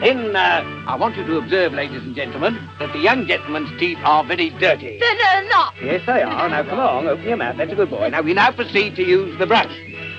Then 0.00 0.36
uh, 0.36 0.84
I 0.86 0.94
want 0.94 1.16
you 1.16 1.24
to 1.24 1.38
observe, 1.38 1.72
ladies 1.72 2.02
and 2.02 2.14
gentlemen, 2.14 2.56
that 2.78 2.92
the 2.92 3.00
young 3.00 3.26
gentleman's 3.26 3.76
teeth 3.80 3.98
are 4.04 4.24
very 4.24 4.50
dirty. 4.50 4.98
Then, 5.00 5.16
uh, 5.20 5.40
not. 5.48 5.74
Yes, 5.82 6.02
they 6.06 6.22
are. 6.22 6.48
Now, 6.48 6.62
come 6.62 6.78
along, 6.78 7.08
open 7.08 7.24
your 7.24 7.36
mouth. 7.36 7.56
That's 7.56 7.72
a 7.72 7.74
good 7.74 7.90
boy. 7.90 8.08
Now, 8.08 8.22
we 8.22 8.32
now 8.32 8.52
proceed 8.52 8.94
to 8.96 9.02
use 9.02 9.36
the 9.38 9.46
brush. 9.46 9.72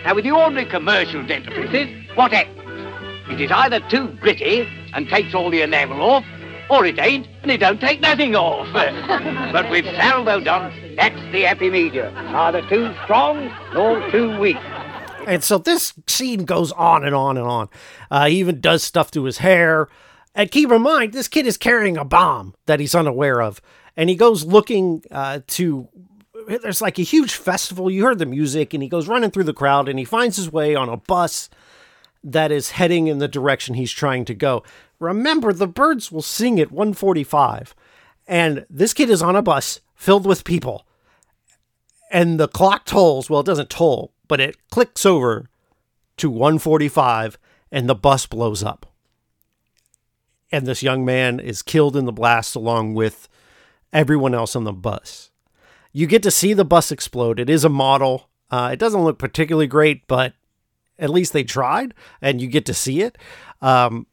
Now, 0.03 0.15
with 0.15 0.25
the 0.25 0.31
ordinary 0.31 0.69
commercial 0.69 1.23
dentifrices, 1.23 2.15
what 2.17 2.33
happens? 2.33 2.57
It 3.29 3.39
is 3.39 3.51
either 3.51 3.79
too 3.89 4.09
gritty 4.19 4.67
and 4.93 5.07
takes 5.07 5.33
all 5.33 5.49
the 5.49 5.61
enamel 5.61 6.01
off, 6.01 6.25
or 6.69 6.85
it 6.85 6.99
ain't 6.99 7.27
and 7.43 7.51
it 7.51 7.59
don't 7.59 7.79
take 7.79 8.01
nothing 8.01 8.35
off. 8.35 8.67
but 9.53 9.69
with 9.69 9.85
Salvodon, 9.85 10.95
that's 10.97 11.31
the 11.31 11.43
happy 11.43 11.69
medium. 11.69 12.13
Neither 12.13 12.67
too 12.67 12.93
strong 13.05 13.49
nor 13.73 14.11
too 14.11 14.37
weak. 14.39 14.57
And 15.29 15.43
so 15.43 15.59
this 15.59 15.93
scene 16.07 16.43
goes 16.43 16.71
on 16.71 17.05
and 17.05 17.13
on 17.13 17.37
and 17.37 17.45
on. 17.45 17.69
Uh, 18.09 18.27
he 18.27 18.39
even 18.39 18.59
does 18.59 18.83
stuff 18.83 19.11
to 19.11 19.25
his 19.25 19.37
hair. 19.37 19.87
And 20.33 20.49
keep 20.49 20.71
in 20.71 20.81
mind, 20.81 21.13
this 21.13 21.27
kid 21.27 21.45
is 21.45 21.55
carrying 21.55 21.97
a 21.97 22.03
bomb 22.03 22.55
that 22.65 22.79
he's 22.79 22.95
unaware 22.95 23.41
of. 23.41 23.61
And 23.95 24.09
he 24.09 24.15
goes 24.15 24.45
looking 24.45 25.03
uh, 25.11 25.41
to. 25.47 25.87
There's 26.47 26.81
like 26.81 26.97
a 26.97 27.03
huge 27.03 27.35
festival. 27.35 27.91
You 27.91 28.05
heard 28.05 28.17
the 28.17 28.25
music, 28.25 28.73
and 28.73 28.81
he 28.81 28.89
goes 28.89 29.07
running 29.07 29.29
through 29.29 29.43
the 29.43 29.53
crowd, 29.53 29.87
and 29.87 29.99
he 29.99 30.05
finds 30.05 30.37
his 30.37 30.51
way 30.51 30.73
on 30.73 30.89
a 30.89 30.97
bus 30.97 31.49
that 32.23 32.51
is 32.51 32.71
heading 32.71 33.07
in 33.07 33.19
the 33.19 33.27
direction 33.27 33.75
he's 33.75 33.91
trying 33.91 34.25
to 34.25 34.33
go. 34.33 34.63
Remember, 34.99 35.53
the 35.53 35.67
birds 35.67 36.11
will 36.11 36.23
sing 36.23 36.59
at 36.59 36.71
145. 36.71 37.75
And 38.27 38.65
this 38.69 38.93
kid 38.93 39.09
is 39.09 39.21
on 39.21 39.35
a 39.35 39.41
bus 39.41 39.81
filled 39.95 40.25
with 40.25 40.43
people 40.43 40.85
and 42.09 42.39
the 42.39 42.47
clock 42.47 42.85
tolls. 42.85 43.29
Well, 43.29 43.41
it 43.41 43.45
doesn't 43.45 43.69
toll, 43.69 44.11
but 44.29 44.39
it 44.39 44.55
clicks 44.69 45.05
over 45.05 45.49
to 46.15 46.29
145 46.29 47.37
and 47.69 47.89
the 47.89 47.95
bus 47.95 48.25
blows 48.25 48.63
up. 48.63 48.85
And 50.51 50.65
this 50.65 50.81
young 50.81 51.03
man 51.03 51.41
is 51.41 51.61
killed 51.61 51.97
in 51.97 52.05
the 52.05 52.13
blast 52.13 52.55
along 52.55 52.93
with 52.93 53.27
everyone 53.91 54.33
else 54.33 54.55
on 54.55 54.63
the 54.63 54.71
bus. 54.71 55.31
You 55.91 56.07
get 56.07 56.23
to 56.23 56.31
see 56.31 56.53
the 56.53 56.63
bus 56.63 56.91
explode. 56.91 57.39
It 57.39 57.49
is 57.49 57.65
a 57.65 57.69
model. 57.69 58.29
Uh, 58.49 58.69
it 58.71 58.79
doesn't 58.79 59.03
look 59.03 59.19
particularly 59.19 59.67
great, 59.67 60.07
but 60.07 60.33
at 60.97 61.09
least 61.09 61.33
they 61.33 61.43
tried, 61.43 61.93
and 62.21 62.41
you 62.41 62.47
get 62.47 62.65
to 62.67 62.73
see 62.73 63.01
it. 63.01 63.17
Um, 63.61 64.07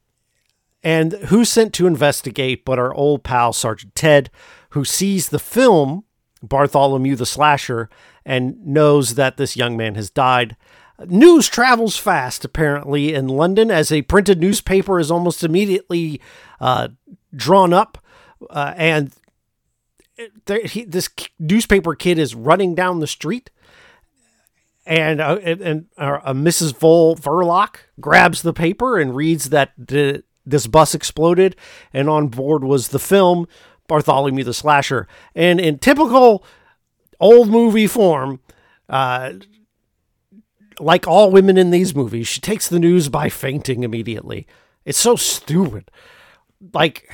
and 0.83 1.13
who's 1.13 1.49
sent 1.49 1.75
to 1.75 1.87
investigate 1.87 2.65
but 2.65 2.79
our 2.79 2.95
old 2.95 3.23
pal 3.23 3.53
Sergeant 3.53 3.95
Ted, 3.95 4.31
who 4.71 4.85
sees 4.85 5.29
the 5.29 5.39
film 5.39 6.05
Bartholomew 6.43 7.17
the 7.17 7.27
Slasher 7.27 7.89
and 8.27 8.67
knows 8.67 9.15
that 9.15 9.39
this 9.39 9.57
young 9.57 9.77
man 9.77 9.95
has 9.95 10.11
died. 10.11 10.57
News 11.07 11.49
travels 11.49 11.97
fast, 11.97 12.45
apparently, 12.45 13.15
in 13.15 13.29
London, 13.29 13.71
as 13.71 13.93
a 13.93 14.03
printed 14.03 14.41
newspaper 14.41 14.99
is 14.99 15.11
almost 15.11 15.45
immediately 15.45 16.21
uh, 16.61 16.89
drawn 17.35 17.73
up. 17.73 17.99
Uh, 18.51 18.75
and 18.77 19.13
he, 20.65 20.85
this 20.85 21.09
newspaper 21.39 21.95
kid 21.95 22.19
is 22.19 22.35
running 22.35 22.75
down 22.75 23.01
the 23.01 23.07
street. 23.07 23.51
And 24.87 25.21
uh, 25.21 25.37
and, 25.43 25.87
uh, 25.99 26.33
Mrs. 26.33 26.75
Vol 26.77 27.17
Verloc 27.17 27.77
grabs 28.01 28.43
the 28.43 28.53
paper 28.53 28.99
and 28.99 29.17
reads 29.17 29.51
that 29.51 29.73
the, 29.77 30.23
this 30.45 30.67
bus 30.67 30.95
exploded, 30.95 31.57
and 31.93 32.09
on 32.09 32.29
board 32.29 32.65
was 32.65 32.89
the 32.89 33.01
film 33.01 33.49
Bartholomew 33.89 34.45
the 34.45 34.55
Slasher. 34.55 35.09
And 35.35 35.61
in 35.61 35.79
typical 35.79 36.45
old 37.21 37.49
movie 37.49 37.87
form, 37.87 38.41
uh, 38.89 39.35
like 40.79 41.07
all 41.07 41.31
women 41.31 41.57
in 41.57 41.71
these 41.71 41.95
movies, 41.95 42.29
she 42.29 42.41
takes 42.41 42.69
the 42.69 42.79
news 42.79 43.09
by 43.09 43.29
fainting 43.29 43.83
immediately. 43.83 44.47
It's 44.85 44.99
so 44.99 45.17
stupid. 45.17 45.91
Like, 46.73 47.11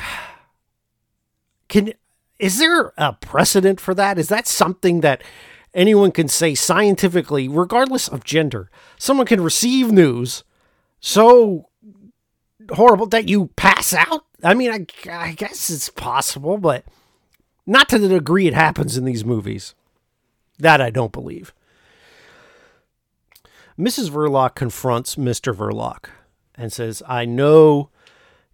can 1.69 1.93
is 2.39 2.59
there 2.59 2.93
a 2.99 3.13
precedent 3.13 3.81
for 3.81 3.95
that? 3.95 4.19
Is 4.19 4.29
that 4.29 4.47
something 4.47 5.01
that 5.01 5.23
anyone 5.75 6.11
can 6.11 6.29
say 6.29 6.55
scientifically, 6.55 7.49
regardless 7.49 8.09
of 8.09 8.25
gender? 8.25 8.71
Someone 8.99 9.27
can 9.27 9.41
receive 9.41 9.93
news 9.93 10.43
so 11.01 11.69
horrible 12.71 13.07
that 13.07 13.29
you 13.29 13.47
pass 13.57 13.95
out? 13.95 14.25
I 14.43 14.55
mean, 14.55 14.71
I, 14.71 14.87
I 15.11 15.33
guess 15.33 15.71
it's 15.71 15.89
possible, 15.89 16.59
but 16.59 16.85
not 17.67 17.89
to 17.91 17.99
the 17.99 18.09
degree 18.09 18.47
it 18.47 18.55
happens 18.55 18.97
in 18.97 19.05
these 19.05 19.25
movies. 19.25 19.75
That 20.63 20.81
I 20.81 20.91
don't 20.91 21.11
believe. 21.11 21.53
Mrs. 23.77 24.11
Verloc 24.11 24.55
confronts 24.55 25.17
Mr. 25.17 25.53
Verloc 25.53 26.05
and 26.55 26.73
says, 26.73 27.03
I 27.09 27.25
know 27.25 27.91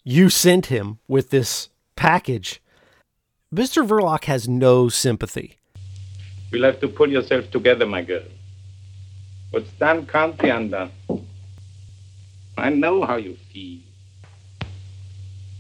you 0.05 0.31
sent 0.31 0.67
him 0.67 1.01
with 1.07 1.29
this 1.29 1.69
package. 1.97 2.63
Mr. 3.55 3.87
Verloc 3.87 4.25
has 4.25 4.49
no 4.49 4.89
sympathy. 4.89 5.59
You'll 6.51 6.65
have 6.65 6.81
to 6.81 6.89
pull 6.89 7.11
yourself 7.11 7.51
together, 7.51 7.85
my 7.85 8.01
girl. 8.01 8.25
What's 9.51 9.71
done 9.73 10.07
can't 10.07 10.39
be 10.39 10.49
undone. 10.49 10.91
I 12.57 12.71
know 12.71 13.05
how 13.05 13.17
you 13.17 13.37
feel. 13.53 13.81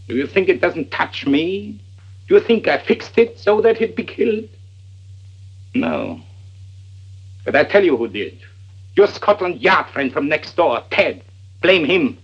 Do 0.09 0.17
you 0.17 0.27
think 0.27 0.49
it 0.49 0.63
doesn't 0.63 0.91
touch 0.91 1.27
me? 1.27 1.79
Do 2.27 2.37
you 2.37 2.41
think 2.41 2.69
I 2.69 2.79
fixed 2.79 3.19
it 3.19 3.39
so 3.39 3.61
that 3.61 3.77
he'd 3.77 3.95
be 3.95 4.05
killed? 4.05 4.49
No. 5.75 6.23
But 7.49 7.57
I 7.57 7.65
tell 7.65 7.83
you 7.83 7.97
who 7.97 8.09
did. 8.09 8.39
Your 8.95 9.07
Scotland 9.07 9.63
Yard 9.63 9.87
friend 9.87 10.13
from 10.13 10.29
next 10.29 10.55
door, 10.55 10.83
Ted. 10.91 11.23
Blame 11.63 11.87
him. 11.87 12.19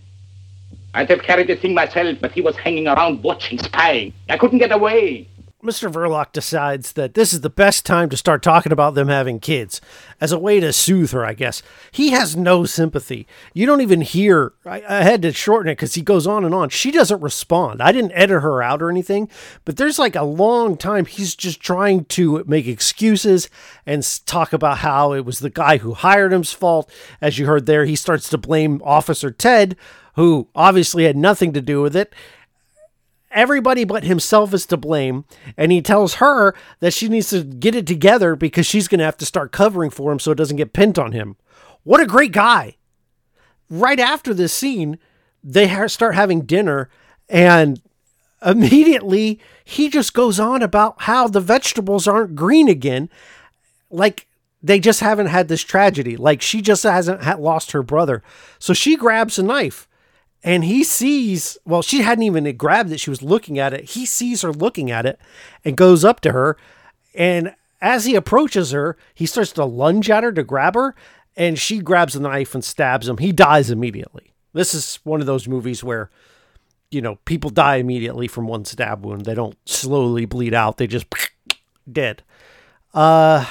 I'd 0.92 1.08
have 1.08 1.22
carried 1.22 1.46
the 1.46 1.56
thing 1.56 1.72
myself, 1.72 2.18
but 2.20 2.32
he 2.32 2.42
was 2.42 2.56
hanging 2.56 2.86
around 2.88 3.22
watching, 3.22 3.56
spying. 3.58 4.12
I 4.28 4.36
couldn't 4.36 4.58
get 4.58 4.70
away. 4.70 5.26
Mr. 5.64 5.90
Verloc 5.90 6.30
decides 6.30 6.92
that 6.92 7.14
this 7.14 7.32
is 7.32 7.40
the 7.40 7.48
best 7.48 7.86
time 7.86 8.10
to 8.10 8.18
start 8.18 8.42
talking 8.42 8.70
about 8.70 8.94
them 8.94 9.08
having 9.08 9.40
kids 9.40 9.80
as 10.20 10.30
a 10.30 10.38
way 10.38 10.60
to 10.60 10.70
soothe 10.74 11.10
her, 11.12 11.24
I 11.24 11.32
guess. 11.32 11.62
He 11.90 12.10
has 12.10 12.36
no 12.36 12.66
sympathy. 12.66 13.26
You 13.54 13.64
don't 13.64 13.80
even 13.80 14.02
hear, 14.02 14.52
I, 14.66 14.82
I 14.86 15.02
had 15.02 15.22
to 15.22 15.32
shorten 15.32 15.70
it 15.70 15.76
because 15.76 15.94
he 15.94 16.02
goes 16.02 16.26
on 16.26 16.44
and 16.44 16.54
on. 16.54 16.68
She 16.68 16.90
doesn't 16.90 17.22
respond. 17.22 17.80
I 17.80 17.92
didn't 17.92 18.12
edit 18.12 18.42
her 18.42 18.62
out 18.62 18.82
or 18.82 18.90
anything, 18.90 19.30
but 19.64 19.78
there's 19.78 19.98
like 19.98 20.14
a 20.14 20.22
long 20.22 20.76
time 20.76 21.06
he's 21.06 21.34
just 21.34 21.60
trying 21.60 22.04
to 22.06 22.44
make 22.46 22.66
excuses 22.66 23.48
and 23.86 24.06
talk 24.26 24.52
about 24.52 24.78
how 24.78 25.14
it 25.14 25.24
was 25.24 25.38
the 25.38 25.48
guy 25.48 25.78
who 25.78 25.94
hired 25.94 26.32
him's 26.32 26.52
fault. 26.52 26.92
As 27.22 27.38
you 27.38 27.46
heard 27.46 27.64
there, 27.64 27.86
he 27.86 27.96
starts 27.96 28.28
to 28.28 28.38
blame 28.38 28.82
Officer 28.84 29.30
Ted, 29.30 29.76
who 30.16 30.48
obviously 30.54 31.04
had 31.04 31.16
nothing 31.16 31.54
to 31.54 31.62
do 31.62 31.80
with 31.80 31.96
it 31.96 32.14
everybody 33.34 33.84
but 33.84 34.04
himself 34.04 34.54
is 34.54 34.64
to 34.66 34.76
blame 34.76 35.24
and 35.56 35.70
he 35.72 35.82
tells 35.82 36.14
her 36.14 36.54
that 36.80 36.94
she 36.94 37.08
needs 37.08 37.30
to 37.30 37.42
get 37.42 37.74
it 37.74 37.86
together 37.86 38.36
because 38.36 38.66
she's 38.66 38.88
going 38.88 38.98
to 39.00 39.04
have 39.04 39.16
to 39.18 39.26
start 39.26 39.52
covering 39.52 39.90
for 39.90 40.12
him 40.12 40.18
so 40.18 40.30
it 40.30 40.36
doesn't 40.36 40.56
get 40.56 40.72
pinned 40.72 40.98
on 40.98 41.12
him. 41.12 41.36
What 41.82 42.00
a 42.00 42.06
great 42.06 42.32
guy. 42.32 42.76
Right 43.68 44.00
after 44.00 44.32
this 44.32 44.52
scene 44.52 44.98
they 45.42 45.66
ha- 45.66 45.88
start 45.88 46.14
having 46.14 46.42
dinner 46.42 46.88
and 47.28 47.82
immediately 48.44 49.40
he 49.64 49.88
just 49.88 50.14
goes 50.14 50.40
on 50.40 50.62
about 50.62 51.02
how 51.02 51.28
the 51.28 51.40
vegetables 51.40 52.08
aren't 52.08 52.34
green 52.34 52.68
again. 52.68 53.10
Like 53.90 54.26
they 54.62 54.80
just 54.80 55.00
haven't 55.00 55.26
had 55.26 55.48
this 55.48 55.62
tragedy. 55.62 56.16
Like 56.16 56.40
she 56.40 56.62
just 56.62 56.82
hasn't 56.82 57.22
ha- 57.22 57.36
lost 57.38 57.72
her 57.72 57.82
brother. 57.82 58.22
So 58.58 58.72
she 58.72 58.96
grabs 58.96 59.38
a 59.38 59.42
knife 59.42 59.86
and 60.44 60.62
he 60.62 60.84
sees 60.84 61.56
well 61.64 61.82
she 61.82 62.02
hadn't 62.02 62.22
even 62.22 62.56
grabbed 62.56 62.92
it. 62.92 63.00
She 63.00 63.10
was 63.10 63.22
looking 63.22 63.58
at 63.58 63.72
it. 63.72 63.90
He 63.90 64.06
sees 64.06 64.42
her 64.42 64.52
looking 64.52 64.90
at 64.90 65.06
it 65.06 65.18
and 65.64 65.76
goes 65.76 66.04
up 66.04 66.20
to 66.20 66.32
her. 66.32 66.56
And 67.14 67.54
as 67.80 68.04
he 68.04 68.14
approaches 68.14 68.70
her 68.70 68.96
he 69.14 69.26
starts 69.26 69.52
to 69.52 69.64
lunge 69.64 70.10
at 70.10 70.22
her 70.22 70.32
to 70.32 70.44
grab 70.44 70.74
her. 70.74 70.94
And 71.36 71.58
she 71.58 71.78
grabs 71.78 72.14
a 72.14 72.20
knife 72.20 72.54
and 72.54 72.62
stabs 72.62 73.08
him. 73.08 73.16
He 73.16 73.32
dies 73.32 73.70
immediately. 73.70 74.34
This 74.52 74.72
is 74.72 75.00
one 75.02 75.20
of 75.20 75.26
those 75.26 75.48
movies 75.48 75.82
where 75.82 76.10
you 76.90 77.00
know 77.00 77.16
people 77.24 77.50
die 77.50 77.76
immediately 77.76 78.28
from 78.28 78.46
one 78.46 78.66
stab 78.66 79.04
wound. 79.04 79.24
They 79.24 79.34
don't 79.34 79.56
slowly 79.64 80.26
bleed 80.26 80.54
out. 80.54 80.76
They 80.76 80.86
just 80.86 81.06
dead. 81.90 82.22
Uh 82.92 83.46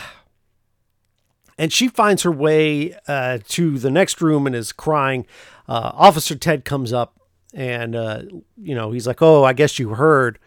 and 1.58 1.72
she 1.72 1.88
finds 1.88 2.24
her 2.24 2.32
way 2.32 2.96
uh, 3.08 3.40
to 3.50 3.78
the 3.78 3.92
next 3.92 4.22
room 4.22 4.48
and 4.48 4.56
is 4.56 4.72
crying. 4.72 5.26
Uh, 5.68 5.92
Officer 5.94 6.36
Ted 6.36 6.66
comes 6.66 6.92
up 6.92 7.20
and, 7.54 7.96
uh, 7.96 8.24
you 8.58 8.76
know, 8.76 8.92
he's 8.92 9.08
like, 9.08 9.22
Oh, 9.22 9.44
I 9.44 9.54
guess 9.54 9.80
you 9.80 9.90
heard. 9.90 10.40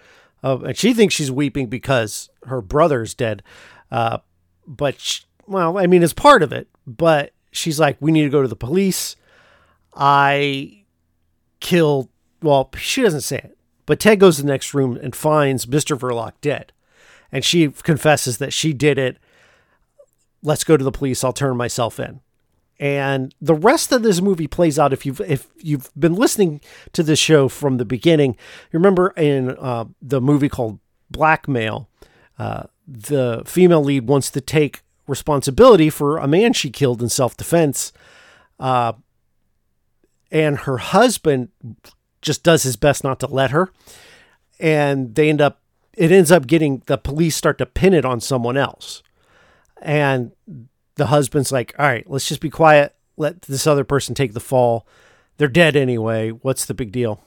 Uh, 0.43 0.59
and 0.61 0.77
she 0.77 0.95
thinks 0.95 1.15
she's 1.15 1.31
weeping 1.31 1.67
because 1.69 2.29
her 2.45 2.61
brother's 2.61 3.15
dead. 3.15 3.43
Uh, 3.91 4.19
but, 4.67 5.01
sh 5.01 5.23
well, 5.47 5.79
I 5.79 5.87
mean, 5.87 6.03
it's 6.03 6.13
part 6.13 6.43
of 6.43 6.53
it. 6.53 6.69
But 6.87 7.33
she's 7.53 7.81
like, 7.81 7.97
We 8.01 8.13
need 8.13 8.25
to 8.25 8.31
go 8.31 8.43
to 8.43 8.49
the 8.49 8.57
police. 8.57 9.17
I 9.95 10.85
killed, 11.61 12.09
well, 12.43 12.71
she 12.77 13.03
doesn't 13.03 13.23
say 13.23 13.39
it. 13.39 13.57
But 13.87 14.01
Ted 14.01 14.21
goes 14.21 14.37
to 14.37 14.43
the 14.43 14.49
next 14.49 14.75
room 14.75 14.99
and 15.01 15.15
finds 15.15 15.67
Mr. 15.67 15.99
Verloc 15.99 16.33
dead. 16.41 16.73
And 17.33 17.45
she 17.45 17.69
confesses 17.69 18.39
that 18.39 18.53
she 18.53 18.73
did 18.73 18.99
it 18.99 19.19
let's 20.43 20.65
go 20.65 20.77
to 20.77 20.85
the 20.85 20.93
police 20.93 21.25
i'll 21.25 21.33
turn 21.33 21.57
myself 21.57 21.99
in 22.01 22.21
and 22.79 23.35
the 23.41 23.55
rest 23.55 23.93
of 23.93 24.03
this 24.03 24.21
movie 24.21 24.47
plays 24.47 24.79
out 24.79 24.93
if 24.93 25.07
you've 25.07 25.21
if 25.23 25.49
you've 25.57 25.91
been 25.99 26.15
listening 26.15 26.61
to 26.93 27.03
this 27.03 27.19
show 27.19 27.49
from 27.49 27.79
the 27.79 27.85
beginning. 27.85 28.33
You 28.73 28.79
remember 28.79 29.09
in 29.17 29.51
uh, 29.59 29.87
the 30.03 30.21
movie 30.21 30.49
called 30.49 30.79
blackmail 31.11 31.89
uh, 32.39 32.65
the 32.87 33.43
female 33.47 33.83
lead 33.83 34.09
wants 34.09 34.31
to 34.31 34.41
take 34.41 34.83
responsibility 35.07 35.89
for 35.89 36.19
a 36.19 36.27
man 36.27 36.53
she 36.53 36.71
killed 36.71 37.01
in 37.01 37.09
self-defense 37.09 37.93
uh, 38.59 38.93
and 40.31 40.59
her 40.59 40.79
husband 40.79 41.49
just 42.23 42.43
does 42.43 42.65
his 42.65 42.77
best 42.77 43.05
not 43.05 43.21
to 43.21 43.27
let 43.27 43.51
her. 43.53 43.71
And 44.59 45.15
they 45.15 45.29
end 45.29 45.41
up 45.41 45.61
it 45.95 46.13
ends 46.13 46.31
up 46.31 46.47
getting 46.47 46.83
the 46.87 46.99
police 46.99 47.37
start 47.37 47.57
to 47.59 47.67
pin 47.67 47.95
it 47.95 48.05
on 48.05 48.21
someone 48.21 48.57
else. 48.57 49.03
And 49.81 50.33
the 50.97 51.07
husband's 51.07 51.53
like, 51.53 51.75
all 51.79 51.87
right, 51.87 52.09
let's 52.09 52.29
just 52.29 52.41
be 52.41 52.51
quiet. 52.51 52.95
Let 53.17 53.43
this 53.43 53.67
other 53.67 53.85
person 53.85 54.15
take 54.15 54.33
the 54.33 54.41
fall. 54.41 54.87
They're 55.37 55.49
dead 55.49 55.77
anyway. 55.77 56.31
What's 56.31 56.65
the 56.65 56.75
big 56.75 56.93
deal? 56.93 57.23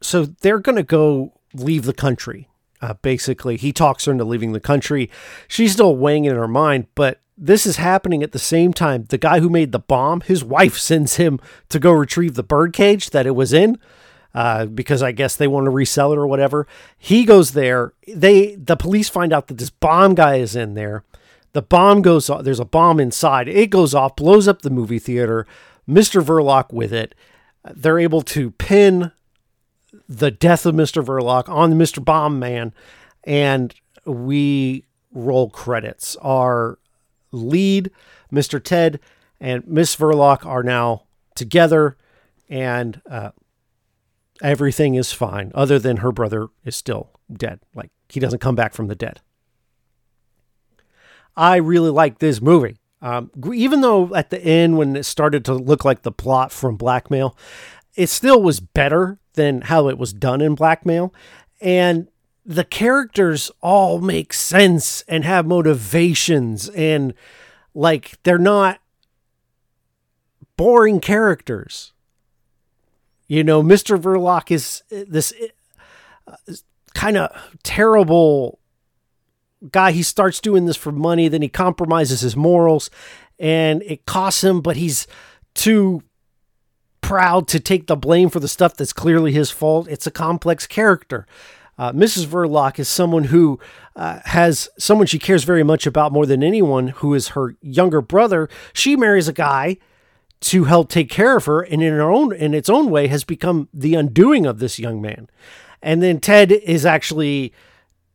So 0.00 0.24
they're 0.24 0.60
going 0.60 0.76
to 0.76 0.82
go 0.82 1.32
leave 1.54 1.84
the 1.84 1.92
country. 1.92 2.48
Uh, 2.80 2.94
basically, 2.94 3.56
he 3.56 3.72
talks 3.72 4.04
her 4.04 4.12
into 4.12 4.24
leaving 4.24 4.52
the 4.52 4.60
country. 4.60 5.10
She's 5.48 5.72
still 5.72 5.96
weighing 5.96 6.24
it 6.24 6.30
in 6.30 6.36
her 6.36 6.48
mind, 6.48 6.86
but 6.94 7.20
this 7.36 7.66
is 7.66 7.76
happening 7.76 8.22
at 8.22 8.32
the 8.32 8.38
same 8.38 8.72
time. 8.72 9.04
The 9.08 9.18
guy 9.18 9.40
who 9.40 9.48
made 9.48 9.72
the 9.72 9.78
bomb, 9.78 10.20
his 10.22 10.44
wife 10.44 10.78
sends 10.78 11.16
him 11.16 11.40
to 11.68 11.78
go 11.78 11.92
retrieve 11.92 12.34
the 12.34 12.42
bird 12.42 12.72
cage 12.72 13.10
that 13.10 13.26
it 13.26 13.34
was 13.34 13.52
in 13.52 13.78
uh, 14.34 14.66
because 14.66 15.02
I 15.02 15.12
guess 15.12 15.36
they 15.36 15.48
want 15.48 15.64
to 15.64 15.70
resell 15.70 16.12
it 16.12 16.18
or 16.18 16.26
whatever. 16.26 16.66
He 16.96 17.24
goes 17.24 17.52
there. 17.52 17.92
They 18.06 18.54
the 18.54 18.76
police 18.76 19.08
find 19.08 19.32
out 19.32 19.48
that 19.48 19.58
this 19.58 19.70
bomb 19.70 20.14
guy 20.14 20.36
is 20.36 20.54
in 20.54 20.74
there. 20.74 21.04
The 21.52 21.62
bomb 21.62 22.02
goes 22.02 22.28
off. 22.28 22.44
There's 22.44 22.60
a 22.60 22.64
bomb 22.64 23.00
inside. 23.00 23.48
It 23.48 23.70
goes 23.70 23.94
off, 23.94 24.16
blows 24.16 24.46
up 24.46 24.62
the 24.62 24.70
movie 24.70 24.98
theater. 24.98 25.46
Mr. 25.88 26.22
Verloc 26.22 26.72
with 26.72 26.92
it. 26.92 27.14
They're 27.74 27.98
able 27.98 28.22
to 28.22 28.50
pin 28.52 29.12
the 30.08 30.30
death 30.30 30.66
of 30.66 30.74
Mr. 30.74 31.04
Verloc 31.04 31.48
on 31.48 31.74
Mr. 31.74 32.04
Bomb 32.04 32.38
Man, 32.38 32.72
and 33.24 33.74
we 34.04 34.84
roll 35.12 35.50
credits. 35.50 36.16
Our 36.16 36.78
lead, 37.32 37.90
Mr. 38.32 38.62
Ted, 38.62 39.00
and 39.40 39.66
Miss 39.66 39.96
Verloc 39.96 40.46
are 40.46 40.62
now 40.62 41.04
together, 41.34 41.96
and 42.48 43.00
uh, 43.08 43.30
everything 44.42 44.94
is 44.94 45.12
fine, 45.12 45.52
other 45.54 45.78
than 45.78 45.98
her 45.98 46.12
brother 46.12 46.48
is 46.64 46.76
still 46.76 47.10
dead. 47.32 47.60
Like 47.74 47.90
he 48.08 48.20
doesn't 48.20 48.40
come 48.40 48.54
back 48.54 48.74
from 48.74 48.88
the 48.88 48.94
dead. 48.94 49.20
I 51.36 51.56
really 51.56 51.90
like 51.90 52.18
this 52.18 52.40
movie. 52.40 52.78
Um, 53.00 53.30
even 53.54 53.80
though 53.80 54.12
at 54.14 54.30
the 54.30 54.42
end, 54.42 54.76
when 54.76 54.96
it 54.96 55.04
started 55.04 55.44
to 55.44 55.54
look 55.54 55.84
like 55.84 56.02
the 56.02 56.10
plot 56.10 56.50
from 56.50 56.76
Blackmail, 56.76 57.36
it 57.94 58.08
still 58.08 58.42
was 58.42 58.58
better 58.60 59.18
than 59.34 59.62
how 59.62 59.88
it 59.88 59.98
was 59.98 60.12
done 60.12 60.40
in 60.40 60.56
Blackmail. 60.56 61.14
And 61.60 62.08
the 62.44 62.64
characters 62.64 63.50
all 63.60 64.00
make 64.00 64.32
sense 64.32 65.02
and 65.02 65.24
have 65.24 65.46
motivations 65.46 66.68
and 66.70 67.14
like 67.74 68.20
they're 68.22 68.38
not 68.38 68.80
boring 70.56 70.98
characters. 70.98 71.92
You 73.28 73.44
know, 73.44 73.62
Mr. 73.62 74.00
Verloc 74.00 74.50
is 74.50 74.82
this 74.90 75.34
uh, 76.26 76.34
kind 76.94 77.18
of 77.18 77.30
terrible 77.62 78.58
guy. 79.70 79.92
He 79.92 80.02
starts 80.02 80.40
doing 80.40 80.64
this 80.66 80.76
for 80.76 80.92
money, 80.92 81.28
then 81.28 81.42
he 81.42 81.48
compromises 81.48 82.22
his 82.22 82.36
morals 82.36 82.90
and 83.38 83.82
it 83.82 84.06
costs 84.06 84.42
him, 84.42 84.60
but 84.60 84.76
he's 84.76 85.06
too 85.54 86.02
proud 87.00 87.46
to 87.48 87.60
take 87.60 87.86
the 87.86 87.96
blame 87.96 88.28
for 88.30 88.40
the 88.40 88.48
stuff 88.48 88.74
that's 88.74 88.92
clearly 88.92 89.32
his 89.32 89.50
fault. 89.50 89.88
It's 89.88 90.06
a 90.06 90.10
complex 90.10 90.66
character. 90.66 91.26
Uh, 91.76 91.92
Mrs. 91.92 92.26
Verloc 92.26 92.78
is 92.78 92.88
someone 92.88 93.24
who 93.24 93.60
uh, 93.94 94.18
has 94.24 94.68
someone 94.78 95.06
she 95.06 95.18
cares 95.18 95.44
very 95.44 95.62
much 95.62 95.86
about 95.86 96.12
more 96.12 96.26
than 96.26 96.42
anyone, 96.42 96.88
who 96.88 97.14
is 97.14 97.28
her 97.28 97.56
younger 97.60 98.00
brother. 98.00 98.48
She 98.72 98.96
marries 98.96 99.28
a 99.28 99.32
guy 99.32 99.76
to 100.40 100.64
help 100.64 100.88
take 100.88 101.10
care 101.10 101.36
of 101.36 101.46
her, 101.46 101.62
and 101.62 101.82
in 101.82 101.92
her 101.92 102.10
own 102.10 102.32
in 102.34 102.54
its 102.54 102.68
own 102.68 102.90
way 102.90 103.08
has 103.08 103.24
become 103.24 103.68
the 103.72 103.94
undoing 103.94 104.46
of 104.46 104.58
this 104.58 104.78
young 104.78 105.00
man. 105.00 105.28
And 105.82 106.02
then 106.02 106.20
Ted 106.20 106.52
is 106.52 106.86
actually 106.86 107.52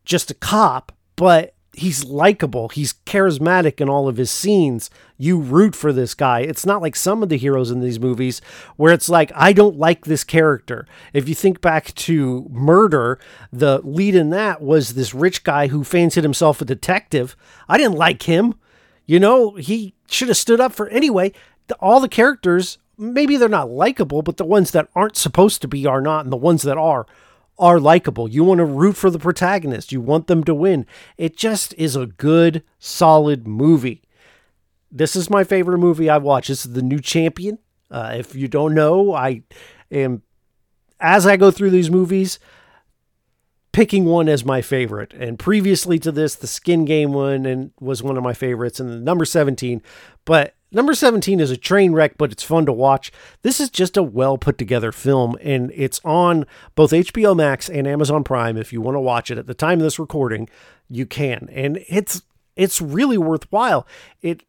just 0.05 0.31
a 0.31 0.35
cop, 0.35 0.91
but 1.15 1.55
he's 1.73 2.05
likable. 2.05 2.69
He's 2.69 2.93
charismatic 3.05 3.81
in 3.81 3.89
all 3.89 4.07
of 4.07 4.17
his 4.17 4.29
scenes. 4.29 4.89
You 5.17 5.39
root 5.39 5.75
for 5.75 5.91
this 5.91 6.13
guy. 6.13 6.41
It's 6.41 6.65
not 6.65 6.81
like 6.81 6.95
some 6.95 7.23
of 7.23 7.29
the 7.29 7.37
heroes 7.37 7.71
in 7.71 7.79
these 7.79 7.99
movies 7.99 8.41
where 8.75 8.93
it's 8.93 9.09
like, 9.09 9.31
I 9.33 9.53
don't 9.53 9.77
like 9.77 10.05
this 10.05 10.23
character. 10.23 10.85
If 11.13 11.27
you 11.27 11.35
think 11.35 11.61
back 11.61 11.93
to 11.95 12.47
Murder, 12.51 13.19
the 13.51 13.79
lead 13.83 14.13
in 14.15 14.29
that 14.29 14.61
was 14.61 14.93
this 14.93 15.13
rich 15.13 15.43
guy 15.43 15.67
who 15.67 15.83
fancied 15.83 16.23
himself 16.23 16.61
a 16.61 16.65
detective. 16.65 17.35
I 17.67 17.77
didn't 17.77 17.97
like 17.97 18.23
him. 18.23 18.55
You 19.05 19.19
know, 19.19 19.55
he 19.55 19.95
should 20.07 20.29
have 20.29 20.37
stood 20.37 20.61
up 20.61 20.73
for 20.73 20.87
anyway. 20.89 21.33
The, 21.67 21.75
all 21.75 21.99
the 21.99 22.09
characters, 22.09 22.77
maybe 22.97 23.37
they're 23.37 23.49
not 23.49 23.69
likable, 23.69 24.21
but 24.21 24.37
the 24.37 24.45
ones 24.45 24.71
that 24.71 24.89
aren't 24.95 25.17
supposed 25.17 25.61
to 25.61 25.67
be 25.67 25.85
are 25.85 26.01
not, 26.01 26.25
and 26.25 26.31
the 26.31 26.37
ones 26.37 26.63
that 26.63 26.77
are 26.77 27.05
are 27.59 27.79
likable. 27.79 28.27
You 28.27 28.43
want 28.43 28.57
to 28.57 28.65
root 28.65 28.97
for 28.97 29.09
the 29.09 29.19
protagonist. 29.19 29.91
You 29.91 30.01
want 30.01 30.27
them 30.27 30.43
to 30.45 30.55
win. 30.55 30.87
It 31.17 31.37
just 31.37 31.73
is 31.75 31.95
a 31.95 32.07
good, 32.07 32.63
solid 32.79 33.47
movie. 33.47 34.01
This 34.91 35.15
is 35.15 35.29
my 35.29 35.43
favorite 35.43 35.77
movie 35.77 36.09
I've 36.09 36.23
watched. 36.23 36.47
This 36.47 36.65
is 36.65 36.73
the 36.73 36.81
new 36.81 36.99
champion. 36.99 37.59
Uh, 37.91 38.15
if 38.17 38.33
you 38.33 38.47
don't 38.47 38.73
know, 38.73 39.13
I 39.13 39.43
am 39.91 40.23
as 40.99 41.27
I 41.27 41.37
go 41.37 41.51
through 41.51 41.69
these 41.69 41.91
movies, 41.91 42.39
picking 43.73 44.05
one 44.05 44.29
as 44.29 44.45
my 44.45 44.61
favorite. 44.61 45.13
And 45.13 45.37
previously 45.37 45.99
to 45.99 46.11
this, 46.11 46.35
the 46.35 46.47
Skin 46.47 46.85
Game 46.85 47.11
one 47.11 47.45
and 47.45 47.71
was 47.81 48.01
one 48.01 48.15
of 48.15 48.23
my 48.23 48.33
favorites, 48.33 48.79
and 48.79 48.89
the 48.89 48.99
number 48.99 49.25
17. 49.25 49.81
But 50.23 50.55
number 50.71 50.93
17 50.93 51.41
is 51.41 51.51
a 51.51 51.57
train 51.57 51.91
wreck, 51.91 52.17
but 52.17 52.31
it's 52.31 52.43
fun 52.43 52.65
to 52.67 52.71
watch. 52.71 53.11
This 53.41 53.59
is 53.59 53.69
just 53.69 53.97
a 53.97 54.03
well 54.03 54.37
put 54.37 54.57
together 54.57 54.93
film, 54.93 55.35
and 55.41 55.71
it's 55.75 55.99
on 56.05 56.45
both 56.75 56.91
HBO 56.91 57.35
Max 57.35 57.67
and 57.67 57.85
Amazon 57.85 58.23
Prime. 58.23 58.55
If 58.55 58.71
you 58.71 58.79
want 58.79 58.95
to 58.95 59.01
watch 59.01 59.29
it 59.29 59.37
at 59.37 59.47
the 59.47 59.53
time 59.53 59.79
of 59.79 59.83
this 59.83 59.99
recording, 59.99 60.47
you 60.87 61.05
can. 61.05 61.49
And 61.51 61.83
it's 61.89 62.21
it's 62.55 62.79
really 62.79 63.17
worthwhile. 63.17 63.87
It 64.21 64.43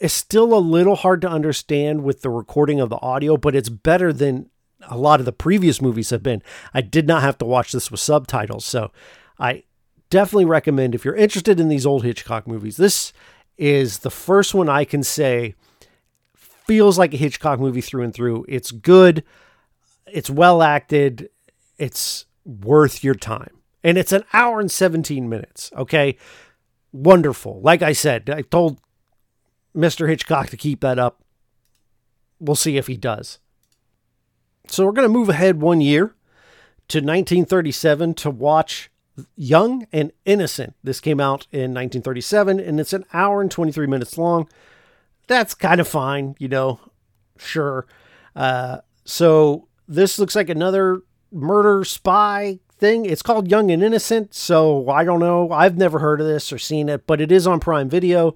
is 0.00 0.14
still 0.14 0.54
a 0.54 0.58
little 0.58 0.96
hard 0.96 1.20
to 1.20 1.28
understand 1.28 2.02
with 2.02 2.22
the 2.22 2.30
recording 2.30 2.80
of 2.80 2.88
the 2.88 3.00
audio, 3.00 3.36
but 3.36 3.54
it's 3.54 3.68
better 3.68 4.12
than 4.12 4.48
a 4.88 4.96
lot 4.96 5.20
of 5.20 5.26
the 5.26 5.32
previous 5.32 5.80
movies 5.80 6.10
have 6.10 6.22
been. 6.22 6.42
I 6.74 6.80
did 6.80 7.06
not 7.06 7.22
have 7.22 7.38
to 7.38 7.44
watch 7.44 7.72
this 7.72 7.90
with 7.90 8.00
subtitles, 8.00 8.64
so 8.64 8.90
I 9.38 9.64
definitely 10.10 10.44
recommend 10.44 10.94
if 10.94 11.04
you're 11.04 11.16
interested 11.16 11.58
in 11.58 11.68
these 11.68 11.86
old 11.86 12.04
Hitchcock 12.04 12.46
movies. 12.46 12.76
This 12.76 13.12
is 13.56 14.00
the 14.00 14.10
first 14.10 14.54
one 14.54 14.68
I 14.68 14.84
can 14.84 15.02
say 15.02 15.54
feels 16.66 16.98
like 16.98 17.12
a 17.14 17.18
Hitchcock 17.18 17.60
movie 17.60 17.80
through 17.80 18.04
and 18.04 18.14
through. 18.14 18.44
It's 18.48 18.70
good, 18.70 19.24
it's 20.06 20.30
well 20.30 20.62
acted, 20.62 21.28
it's 21.78 22.26
worth 22.44 23.02
your 23.02 23.14
time. 23.14 23.58
And 23.84 23.98
it's 23.98 24.12
an 24.12 24.24
hour 24.32 24.60
and 24.60 24.70
17 24.70 25.28
minutes, 25.28 25.72
okay? 25.76 26.16
Wonderful. 26.92 27.60
Like 27.62 27.82
I 27.82 27.92
said, 27.92 28.30
I 28.30 28.42
told 28.42 28.78
Mr. 29.74 30.08
Hitchcock 30.08 30.50
to 30.50 30.56
keep 30.56 30.80
that 30.80 30.98
up. 30.98 31.24
We'll 32.38 32.56
see 32.56 32.76
if 32.76 32.86
he 32.86 32.96
does. 32.96 33.38
So 34.68 34.84
we're 34.84 34.92
going 34.92 35.08
to 35.08 35.12
move 35.12 35.28
ahead 35.28 35.60
one 35.60 35.80
year 35.80 36.14
to 36.88 36.98
1937 36.98 38.14
to 38.14 38.30
watch 38.30 38.90
Young 39.36 39.86
and 39.92 40.12
Innocent. 40.24 40.74
This 40.82 41.00
came 41.00 41.20
out 41.20 41.46
in 41.52 41.74
1937 41.74 42.60
and 42.60 42.80
it's 42.80 42.92
an 42.92 43.04
hour 43.12 43.40
and 43.40 43.50
23 43.50 43.86
minutes 43.86 44.16
long. 44.16 44.48
That's 45.26 45.54
kind 45.54 45.80
of 45.80 45.88
fine, 45.88 46.34
you 46.38 46.48
know, 46.48 46.80
sure. 47.38 47.86
Uh, 48.34 48.78
so 49.04 49.68
this 49.86 50.18
looks 50.18 50.34
like 50.34 50.48
another 50.48 51.02
murder 51.30 51.84
spy 51.84 52.60
thing. 52.76 53.04
It's 53.04 53.22
called 53.22 53.50
Young 53.50 53.70
and 53.70 53.82
Innocent. 53.82 54.34
So 54.34 54.88
I 54.88 55.04
don't 55.04 55.20
know. 55.20 55.50
I've 55.50 55.76
never 55.76 55.98
heard 55.98 56.20
of 56.20 56.26
this 56.26 56.52
or 56.52 56.58
seen 56.58 56.88
it, 56.88 57.06
but 57.06 57.20
it 57.20 57.30
is 57.30 57.46
on 57.46 57.60
Prime 57.60 57.88
Video 57.88 58.34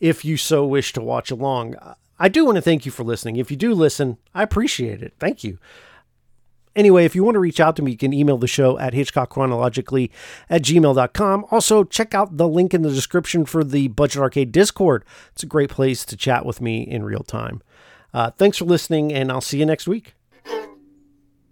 if 0.00 0.24
you 0.24 0.36
so 0.36 0.66
wish 0.66 0.92
to 0.94 1.00
watch 1.00 1.30
along. 1.30 1.74
I 2.20 2.28
do 2.28 2.44
want 2.44 2.56
to 2.56 2.62
thank 2.62 2.84
you 2.84 2.92
for 2.92 3.02
listening. 3.02 3.36
If 3.36 3.50
you 3.50 3.56
do 3.56 3.72
listen, 3.72 4.18
I 4.34 4.42
appreciate 4.42 5.02
it. 5.02 5.14
Thank 5.18 5.42
you. 5.42 5.58
Anyway, 6.76 7.04
if 7.04 7.16
you 7.16 7.24
want 7.24 7.34
to 7.34 7.40
reach 7.40 7.58
out 7.58 7.74
to 7.76 7.82
me, 7.82 7.92
you 7.92 7.96
can 7.96 8.12
email 8.12 8.36
the 8.36 8.46
show 8.46 8.78
at 8.78 8.92
hitchcockchronologically 8.92 10.10
at 10.48 10.62
gmail.com. 10.62 11.46
Also, 11.50 11.82
check 11.82 12.14
out 12.14 12.36
the 12.36 12.46
link 12.46 12.72
in 12.74 12.82
the 12.82 12.90
description 12.90 13.44
for 13.44 13.64
the 13.64 13.88
Budget 13.88 14.22
Arcade 14.22 14.52
Discord. 14.52 15.04
It's 15.32 15.42
a 15.42 15.46
great 15.46 15.70
place 15.70 16.04
to 16.04 16.16
chat 16.16 16.46
with 16.46 16.60
me 16.60 16.82
in 16.82 17.02
real 17.02 17.24
time. 17.24 17.62
Uh, 18.14 18.30
thanks 18.30 18.58
for 18.58 18.66
listening, 18.66 19.12
and 19.12 19.32
I'll 19.32 19.40
see 19.40 19.58
you 19.58 19.66
next 19.66 19.88
week. 19.88 20.14